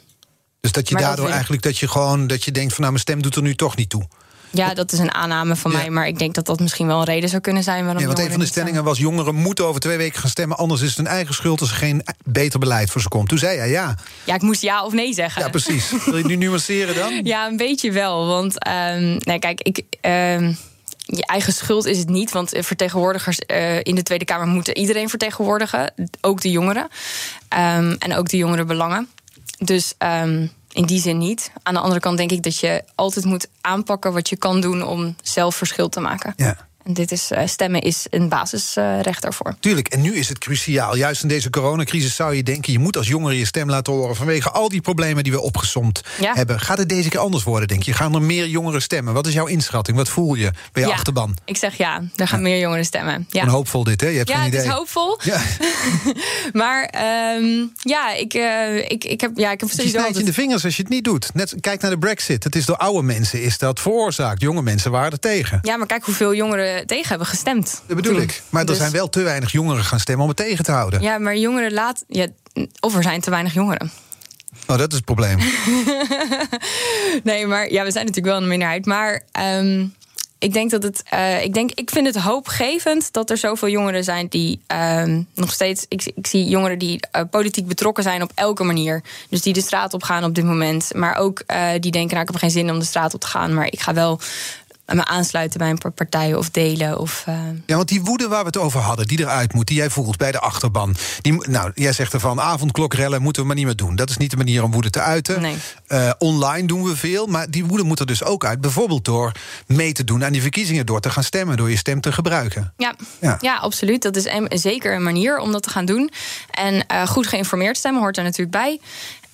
[0.60, 3.22] dus dat je daardoor eigenlijk dat je gewoon dat je denkt van nou, mijn stem
[3.22, 4.08] doet er nu toch niet toe.
[4.50, 5.90] Ja, dat is een aanname van mij.
[5.90, 7.84] Maar ik denk dat dat misschien wel een reden zou kunnen zijn.
[7.84, 8.98] Waarom ja, want een van de stellingen was...
[8.98, 10.56] jongeren moeten over twee weken gaan stemmen...
[10.56, 13.28] anders is het hun eigen schuld als er geen beter beleid voor ze komt.
[13.28, 13.94] Toen zei jij ja.
[14.24, 15.42] Ja, ik moest ja of nee zeggen.
[15.42, 15.92] Ja, precies.
[16.04, 17.20] Wil je nu nuanceren dan?
[17.22, 18.26] Ja, een beetje wel.
[18.26, 19.84] Want um, nee, kijk, ik...
[20.06, 20.56] Um,
[21.12, 25.08] je eigen schuld is het niet, want vertegenwoordigers uh, in de Tweede Kamer moeten iedereen
[25.08, 26.88] vertegenwoordigen, ook de jongeren
[27.58, 29.08] um, en ook de jongerenbelangen.
[29.58, 31.52] Dus um, in die zin niet.
[31.62, 34.82] Aan de andere kant denk ik dat je altijd moet aanpakken wat je kan doen
[34.82, 36.32] om zelf verschil te maken.
[36.36, 36.68] Ja.
[36.84, 39.54] En dit is, uh, stemmen is een basisrecht daarvoor.
[39.60, 40.96] Tuurlijk, en nu is het cruciaal.
[40.96, 42.72] Juist in deze coronacrisis zou je denken...
[42.72, 44.16] je moet als jongere je stem laten horen...
[44.16, 46.60] vanwege al die problemen die we opgesomd hebben.
[46.60, 47.92] Gaat het deze keer anders worden, denk je?
[47.92, 49.14] Gaan er meer jongeren stemmen?
[49.14, 49.96] Wat is jouw inschatting?
[49.96, 51.36] Wat voel je bij je ja, achterban?
[51.44, 53.26] Ik zeg ja, er gaan meer jongeren stemmen.
[53.30, 53.42] Ja.
[53.42, 54.08] Een hoopvol dit, hè?
[54.08, 54.60] Je hebt ja, geen idee.
[54.60, 55.20] het is hoopvol.
[55.22, 55.40] Ja.
[56.62, 56.94] maar
[57.36, 59.30] um, ja, ik, uh, ik, ik heb...
[59.34, 61.34] Ja, ik heb je snijdt je in de vingers als je het niet doet.
[61.34, 62.44] Net, kijk naar de brexit.
[62.44, 64.40] Het is door oude mensen is dat veroorzaakt.
[64.40, 65.58] Jonge mensen waren er tegen.
[65.62, 67.82] Ja, maar kijk hoeveel jongeren tegen hebben gestemd.
[67.86, 68.42] Dat bedoel ik.
[68.48, 71.02] Maar Dus- er zijn wel te weinig jongeren gaan stemmen om het tegen te houden.
[71.02, 72.04] Ja, maar jongeren laat...
[72.08, 72.26] Ja,
[72.80, 73.90] of er zijn te weinig jongeren.
[74.66, 75.38] Oh, dat is het probleem.
[77.22, 78.86] nee, maar ja, we zijn natuurlijk wel een minderheid.
[78.86, 79.94] Maar um,
[80.40, 81.02] ik denk dat het.
[81.14, 85.04] Uh, ik, denk, ik vind het hoopgevend dat er zoveel jongeren zijn die uh,
[85.34, 85.84] nog steeds.
[85.88, 89.02] Ik, ik, zie jongeren die uh, politiek betrokken zijn op elke manier.
[89.28, 90.94] Dus die de straat op gaan op dit moment.
[90.94, 93.26] Maar ook uh, die denken: nou, ik heb geen zin om de straat op te
[93.26, 93.54] gaan.
[93.54, 94.20] Maar ik ga wel
[94.96, 96.98] me aansluiten bij een partij of delen.
[96.98, 97.34] Of, uh...
[97.66, 100.16] Ja, want die woede waar we het over hadden, die eruit moet, die jij voelt
[100.16, 100.96] bij de achterban.
[101.20, 103.96] Die, nou, jij zegt ervan, avondklokrellen moeten we maar niet meer doen.
[103.96, 105.40] Dat is niet de manier om woede te uiten.
[105.40, 105.56] Nee.
[105.88, 108.60] Uh, online doen we veel, maar die woede moet er dus ook uit.
[108.60, 109.32] Bijvoorbeeld door
[109.66, 112.72] mee te doen aan die verkiezingen, door te gaan stemmen, door je stem te gebruiken.
[112.76, 113.36] Ja, ja.
[113.40, 114.02] ja absoluut.
[114.02, 116.10] Dat is een, zeker een manier om dat te gaan doen.
[116.50, 118.80] En uh, goed geïnformeerd stemmen hoort er natuurlijk bij.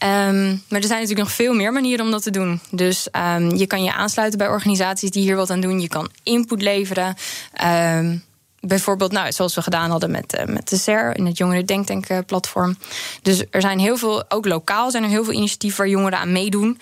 [0.02, 2.60] Um, maar er zijn natuurlijk nog veel meer manieren om dat te doen.
[2.70, 5.80] Dus um, je kan je aansluiten bij organisaties die hier wat aan doen.
[5.80, 7.16] Je kan input leveren.
[7.64, 8.24] Um,
[8.60, 12.08] bijvoorbeeld, nou, zoals we gedaan hadden met, uh, met de SER in het Jongeren Denktank
[12.08, 12.76] uh, platform.
[13.22, 16.32] Dus er zijn heel veel, ook lokaal zijn er heel veel initiatieven waar jongeren aan
[16.32, 16.80] meedoen.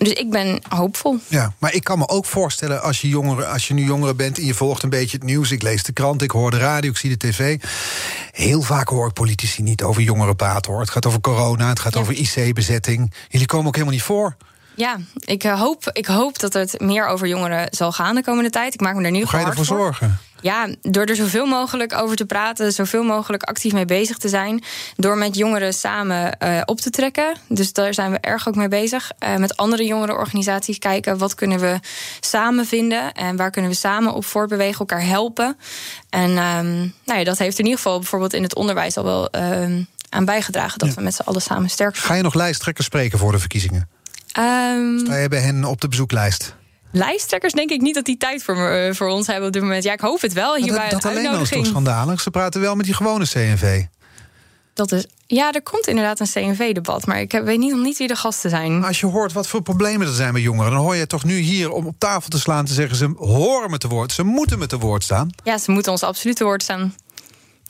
[0.00, 1.18] Dus ik ben hoopvol.
[1.28, 4.38] Ja, maar ik kan me ook voorstellen als je, jongeren, als je nu jongeren bent
[4.38, 5.50] en je volgt een beetje het nieuws.
[5.50, 7.58] Ik lees de krant, ik hoor de radio, ik zie de tv.
[8.30, 10.80] Heel vaak hoor ik politici niet over jongeren praten hoor.
[10.80, 12.00] Het gaat over corona, het gaat ja.
[12.00, 13.12] over IC-bezetting.
[13.28, 14.36] Jullie komen ook helemaal niet voor.
[14.74, 18.74] Ja, ik hoop, ik hoop dat het meer over jongeren zal gaan de komende tijd.
[18.74, 20.18] Ik maak me er nu Hoe ga je ervoor zorgen?
[20.42, 24.62] Ja, door er zoveel mogelijk over te praten, zoveel mogelijk actief mee bezig te zijn.
[24.96, 27.34] Door met jongeren samen uh, op te trekken.
[27.48, 29.10] Dus daar zijn we erg ook mee bezig.
[29.24, 31.78] Uh, met andere jongerenorganisaties kijken wat kunnen we
[32.20, 35.56] samen vinden en waar kunnen we samen op voortbewegen, elkaar helpen.
[36.10, 39.28] En um, nou ja, dat heeft in ieder geval bijvoorbeeld in het onderwijs al wel
[39.36, 40.94] um, aan bijgedragen dat ja.
[40.94, 42.06] we met z'n allen samen sterk zijn.
[42.06, 43.88] Ga je nog lijsttrekkers spreken voor de verkiezingen?
[44.38, 46.54] Um, Sta je bij hen op de bezoeklijst?
[46.92, 49.84] Lijsttrekkers denk ik niet dat die tijd voor, me, voor ons hebben op dit moment.
[49.84, 50.56] Ja, ik hoop het wel.
[50.56, 52.20] Hier dat dat alleen al is toch schandalig?
[52.20, 53.84] Ze praten wel met die gewone CNV.
[54.74, 58.08] Dat is, ja, er komt inderdaad een CNV-debat, maar ik weet niet, nog niet wie
[58.08, 58.84] de gasten zijn.
[58.84, 61.38] Als je hoort wat voor problemen er zijn bij jongeren, dan hoor je toch nu
[61.38, 64.58] hier om op tafel te slaan te zeggen: ze horen me te woord, ze moeten
[64.58, 65.30] me te woord staan.
[65.44, 66.94] Ja, ze moeten ons absoluut te woord staan.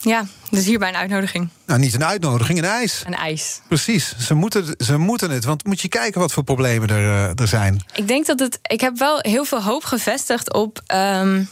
[0.01, 1.49] Ja, dus hierbij een uitnodiging.
[1.65, 3.03] Nou, niet een uitnodiging, een eis.
[3.05, 3.61] Een eis.
[3.67, 5.43] Precies, ze moeten, ze moeten het.
[5.43, 7.85] Want moet je kijken wat voor problemen er, uh, er zijn.
[7.93, 8.59] Ik denk dat het.
[8.61, 10.81] Ik heb wel heel veel hoop gevestigd op.
[10.93, 11.49] Um,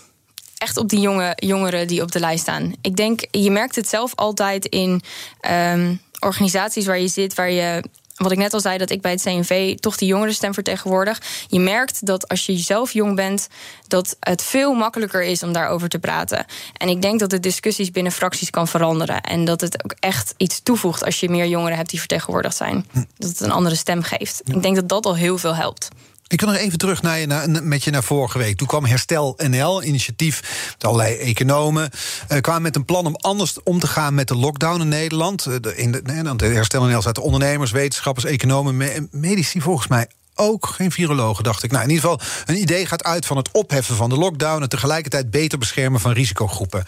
[0.57, 2.73] echt op die jonge, jongeren die op de lijst staan.
[2.81, 5.01] Ik denk, je merkt het zelf altijd in
[5.49, 7.83] um, organisaties waar je zit, waar je
[8.19, 11.21] wat ik net al zei, dat ik bij het CNV toch die jongerenstem vertegenwoordig.
[11.47, 13.47] Je merkt dat als je zelf jong bent,
[13.87, 16.45] dat het veel makkelijker is om daarover te praten.
[16.77, 19.21] En ik denk dat de discussies binnen fracties kan veranderen.
[19.21, 22.85] En dat het ook echt iets toevoegt als je meer jongeren hebt die vertegenwoordigd zijn.
[23.17, 24.41] Dat het een andere stem geeft.
[24.45, 25.89] Ik denk dat dat al heel veel helpt.
[26.29, 28.57] Ik wil nog even terug naar je, naar, met je naar vorige week.
[28.57, 31.89] Toen kwam Herstel NL, initiatief met allerlei economen.
[32.31, 35.43] Uh, kwamen met een plan om anders om te gaan met de lockdown in Nederland.
[35.43, 40.07] De, in de Herstel NL zaten ondernemers, wetenschappers, economen, me, medici volgens mij
[40.39, 41.71] ook geen virologen, dacht ik.
[41.71, 44.61] Nou, in ieder geval, een idee gaat uit van het opheffen van de lockdown...
[44.61, 46.83] en tegelijkertijd beter beschermen van risicogroepen.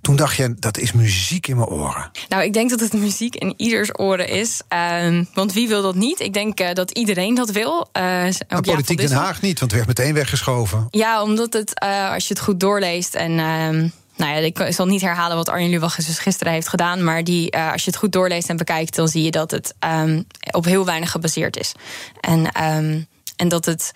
[0.00, 2.10] Toen dacht je, dat is muziek in mijn oren.
[2.28, 4.60] Nou, ik denk dat het muziek in ieders oren is.
[5.02, 6.20] Um, want wie wil dat niet?
[6.20, 7.88] Ik denk uh, dat iedereen dat wil.
[7.92, 10.86] Uh, maar politiek Den Haag niet, want het werd meteen weggeschoven.
[10.90, 13.92] Ja, omdat het, uh, als je het goed doorleest en...
[14.16, 17.04] Nou ja, ik zal niet herhalen wat Arjen Lubach gisteren heeft gedaan.
[17.04, 19.74] Maar die, uh, als je het goed doorleest en bekijkt, dan zie je dat het
[19.80, 21.72] um, op heel weinig gebaseerd is.
[22.20, 23.06] En, um,
[23.36, 23.92] en dat het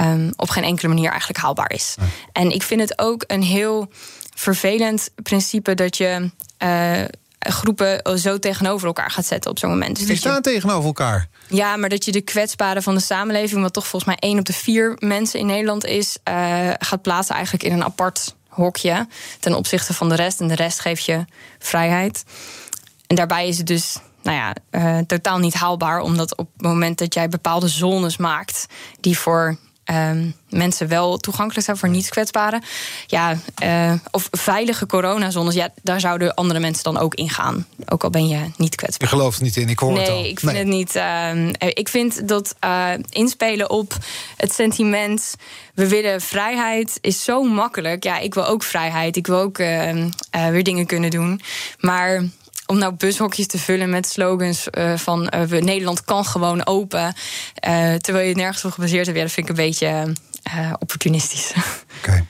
[0.00, 1.94] um, op geen enkele manier eigenlijk haalbaar is.
[2.32, 3.88] En ik vind het ook een heel
[4.34, 6.30] vervelend principe dat je.
[6.58, 7.04] Uh,
[7.38, 9.98] groepen zo tegenover elkaar gaat zetten op zo'n moment.
[9.98, 11.28] Dus die staan je, tegenover elkaar.
[11.48, 14.44] Ja, maar dat je de kwetsbaren van de samenleving, wat toch volgens mij één op
[14.44, 19.06] de vier mensen in Nederland is, uh, gaat plaatsen eigenlijk in een apart hokje
[19.40, 20.40] ten opzichte van de rest.
[20.40, 21.24] En de rest geeft je
[21.58, 22.24] vrijheid.
[23.06, 26.98] En daarbij is het dus nou ja, uh, totaal niet haalbaar, omdat op het moment
[26.98, 28.66] dat jij bepaalde zones maakt
[29.00, 32.62] die voor ehm, mensen wel toegankelijk zijn voor niet-kwetsbaren.
[33.06, 37.66] Ja, uh, of veilige coronazones, ja, daar zouden andere mensen dan ook in gaan.
[37.88, 39.08] Ook al ben je niet kwetsbaar.
[39.08, 40.24] Je gelooft niet in, ik hoor nee, het al.
[40.24, 41.02] Ik vind nee, ik vind het
[41.36, 41.62] niet.
[41.62, 43.96] Uh, ik vind dat uh, inspelen op
[44.36, 45.34] het sentiment.
[45.74, 48.04] We willen vrijheid, is zo makkelijk.
[48.04, 49.16] Ja, ik wil ook vrijheid.
[49.16, 51.40] Ik wil ook ehm, weer dingen kunnen doen.
[51.78, 52.22] Maar
[52.66, 57.14] om nou bushokjes te vullen met slogans uh, van uh, we, Nederland kan gewoon open.
[57.68, 60.12] Uh, terwijl je het nergens op gebaseerd hebt, ja, dat vind ik een beetje
[60.78, 61.52] opportunistisch.
[61.54, 61.64] Oké.
[61.98, 62.26] Okay.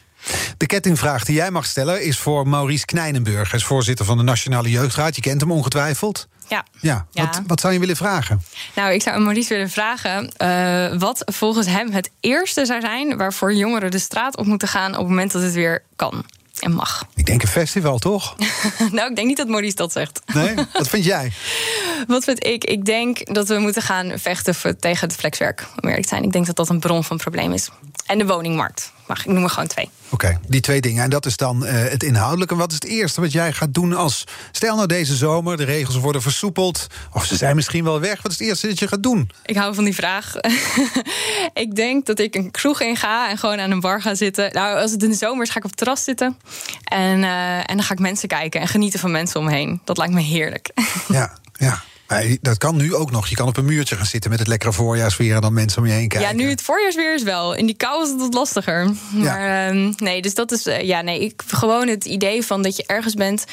[0.56, 3.50] De kettingvraag die jij mag stellen is voor Maurice Knijnenburg.
[3.50, 5.14] Hij is voorzitter van de Nationale Jeugdraad.
[5.14, 6.28] Je kent hem ongetwijfeld.
[6.48, 6.64] Ja.
[6.80, 7.06] ja.
[7.12, 8.42] Wat, wat zou je willen vragen?
[8.74, 13.54] Nou, ik zou Maurice willen vragen uh, wat volgens hem het eerste zou zijn waarvoor
[13.54, 16.24] jongeren de straat op moeten gaan op het moment dat het weer kan
[16.60, 17.06] en mag.
[17.14, 18.36] Ik denk een festival, toch?
[18.92, 20.20] nou, ik denk niet dat Maurice dat zegt.
[20.34, 20.54] Nee?
[20.72, 21.32] Wat vind jij?
[22.06, 22.64] Wat vind ik?
[22.64, 25.60] Ik denk dat we moeten gaan vechten tegen het flexwerk.
[25.60, 26.22] Om eerlijk te zijn.
[26.22, 27.68] Ik denk dat dat een bron van probleem is.
[28.06, 28.92] En de woningmarkt.
[29.06, 29.90] Mag ik noem er gewoon twee.
[30.10, 31.04] Oké, okay, die twee dingen.
[31.04, 32.56] En dat is dan uh, het inhoudelijke.
[32.56, 34.24] Wat is het eerste wat jij gaat doen als.
[34.52, 36.86] Stel nou deze zomer, de regels worden versoepeld.
[37.12, 38.22] Of ze zijn misschien wel weg.
[38.22, 39.30] Wat is het eerste dat je gaat doen?
[39.44, 40.34] Ik hou van die vraag.
[41.64, 44.52] ik denk dat ik een kroeg in ga en gewoon aan een bar ga zitten.
[44.52, 46.38] Nou, als het in de zomer is, ga ik op het terras zitten.
[46.84, 49.80] En, uh, en dan ga ik mensen kijken en genieten van mensen om me heen.
[49.84, 50.70] Dat lijkt me heerlijk.
[51.08, 51.82] ja, ja.
[52.08, 53.26] Maar dat kan nu ook nog.
[53.26, 55.88] Je kan op een muurtje gaan zitten met het lekkere voorjaarsweer en dan mensen om
[55.88, 56.28] je heen kijken.
[56.28, 57.54] Ja, nu het voorjaarsweer is wel.
[57.54, 58.90] In die kou is het wat lastiger.
[59.12, 59.72] Maar ja.
[59.72, 60.66] uh, nee, dus dat is.
[60.66, 63.44] Uh, ja, nee, ik gewoon het idee van dat je ergens bent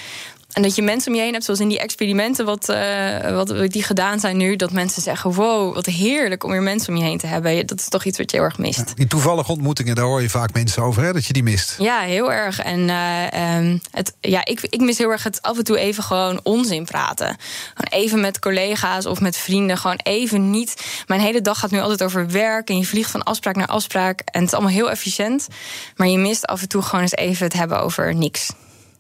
[0.54, 3.72] en dat je mensen om je heen hebt, zoals in die experimenten wat, uh, wat
[3.72, 7.04] die gedaan zijn nu, dat mensen zeggen: wow, wat heerlijk om weer mensen om je
[7.04, 7.68] heen te hebben.
[7.68, 8.78] Dat is toch iets wat je heel erg mist.
[8.78, 11.76] Ja, die toevallige ontmoetingen, daar hoor je vaak mensen over, hè, dat je die mist.
[11.78, 12.60] Ja, heel erg.
[12.60, 16.04] En uh, um, het, ja, ik, ik mis heel erg het af en toe even
[16.04, 17.38] gewoon onzin praten.
[17.74, 20.86] Gewoon even met collega's of met vrienden, gewoon even niet.
[21.08, 24.20] Mijn hele dag gaat nu altijd over werk en je vliegt van afspraak naar afspraak.
[24.20, 25.48] En het is allemaal heel efficiënt.
[25.96, 28.52] Maar je mist af en toe gewoon eens even het hebben over niks.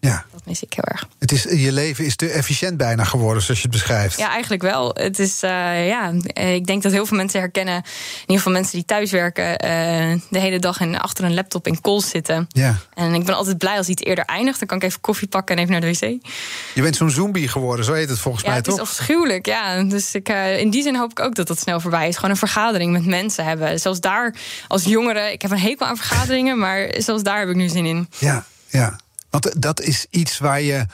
[0.01, 0.25] Ja.
[0.31, 1.07] Dat mis ik heel erg.
[1.19, 4.17] Het is, je leven is te efficiënt bijna geworden, zoals je het beschrijft.
[4.17, 4.91] Ja, eigenlijk wel.
[4.93, 8.73] Het is, uh, ja, ik denk dat heel veel mensen herkennen, in ieder geval mensen
[8.73, 12.45] die thuiswerken, uh, de hele dag in, achter een laptop in calls zitten.
[12.49, 12.77] Ja.
[12.93, 14.59] En ik ben altijd blij als iets eerder eindigt.
[14.59, 16.25] Dan kan ik even koffie pakken en even naar de wc.
[16.73, 18.77] Je bent zo'n zombie geworden, zo heet het volgens ja, mij het toch?
[18.77, 19.83] Het is afschuwelijk, ja.
[19.83, 22.15] Dus ik, uh, in die zin hoop ik ook dat dat snel voorbij is.
[22.15, 23.79] Gewoon een vergadering met mensen hebben.
[23.79, 24.35] Zelfs daar
[24.67, 27.85] als jongere, ik heb een hekel aan vergaderingen, maar zelfs daar heb ik nu zin
[27.85, 28.09] in.
[28.17, 28.99] Ja, ja.
[29.32, 30.86] Want dat is iets waar je.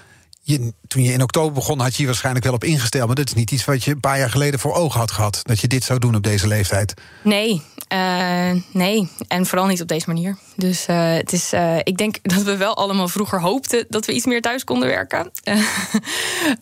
[0.88, 3.06] Toen je in oktober begon, had je je waarschijnlijk wel op ingesteld.
[3.06, 5.40] Maar dat is niet iets wat je een paar jaar geleden voor ogen had gehad.
[5.44, 6.94] Dat je dit zou doen op deze leeftijd.
[7.24, 7.62] Nee,
[7.94, 9.10] uh, nee.
[9.28, 10.38] En vooral niet op deze manier.
[10.58, 14.14] Dus uh, het is, uh, ik denk dat we wel allemaal vroeger hoopten dat we
[14.14, 15.32] iets meer thuis konden werken.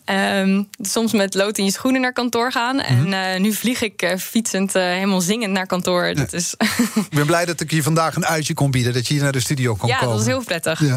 [0.04, 2.80] um, soms met lood in je schoenen naar kantoor gaan.
[2.80, 6.14] En uh, nu vlieg ik fietsend helemaal zingend naar kantoor.
[6.14, 6.54] Dat is
[7.10, 8.92] ik ben blij dat ik je vandaag een uitje kon bieden.
[8.92, 10.08] Dat je hier naar de studio kon ja, komen.
[10.08, 10.80] Ja, dat is heel prettig.
[10.80, 10.96] Ja.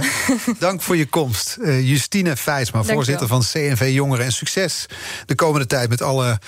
[0.59, 1.57] Dank voor je komst.
[1.63, 4.25] Justine Feitsma, voorzitter van CNV Jongeren.
[4.25, 4.85] En succes
[5.25, 6.39] de komende tijd met alle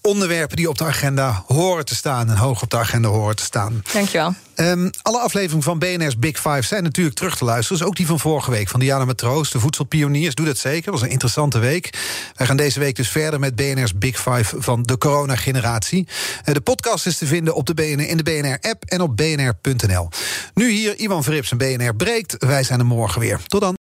[0.00, 2.30] onderwerpen die op de agenda horen te staan.
[2.30, 3.82] En hoog op de agenda horen te staan.
[3.92, 4.34] Dankjewel.
[4.60, 7.78] Um, alle afleveringen van BNR's Big Five zijn natuurlijk terug te luisteren.
[7.78, 10.34] Dus ook die van vorige week van Diana Matroos, de voedselpioniers.
[10.34, 11.90] Doe dat zeker, was een interessante week.
[12.36, 16.08] Wij gaan deze week dus verder met BNR's Big Five van de coronageneratie.
[16.44, 20.08] Uh, de podcast is te vinden op de BNR, in de BNR-app en op bnr.nl.
[20.54, 22.34] Nu hier Ivan Verrips en BNR breekt.
[22.38, 23.40] Wij zijn er morgen weer.
[23.46, 23.85] Tot dan.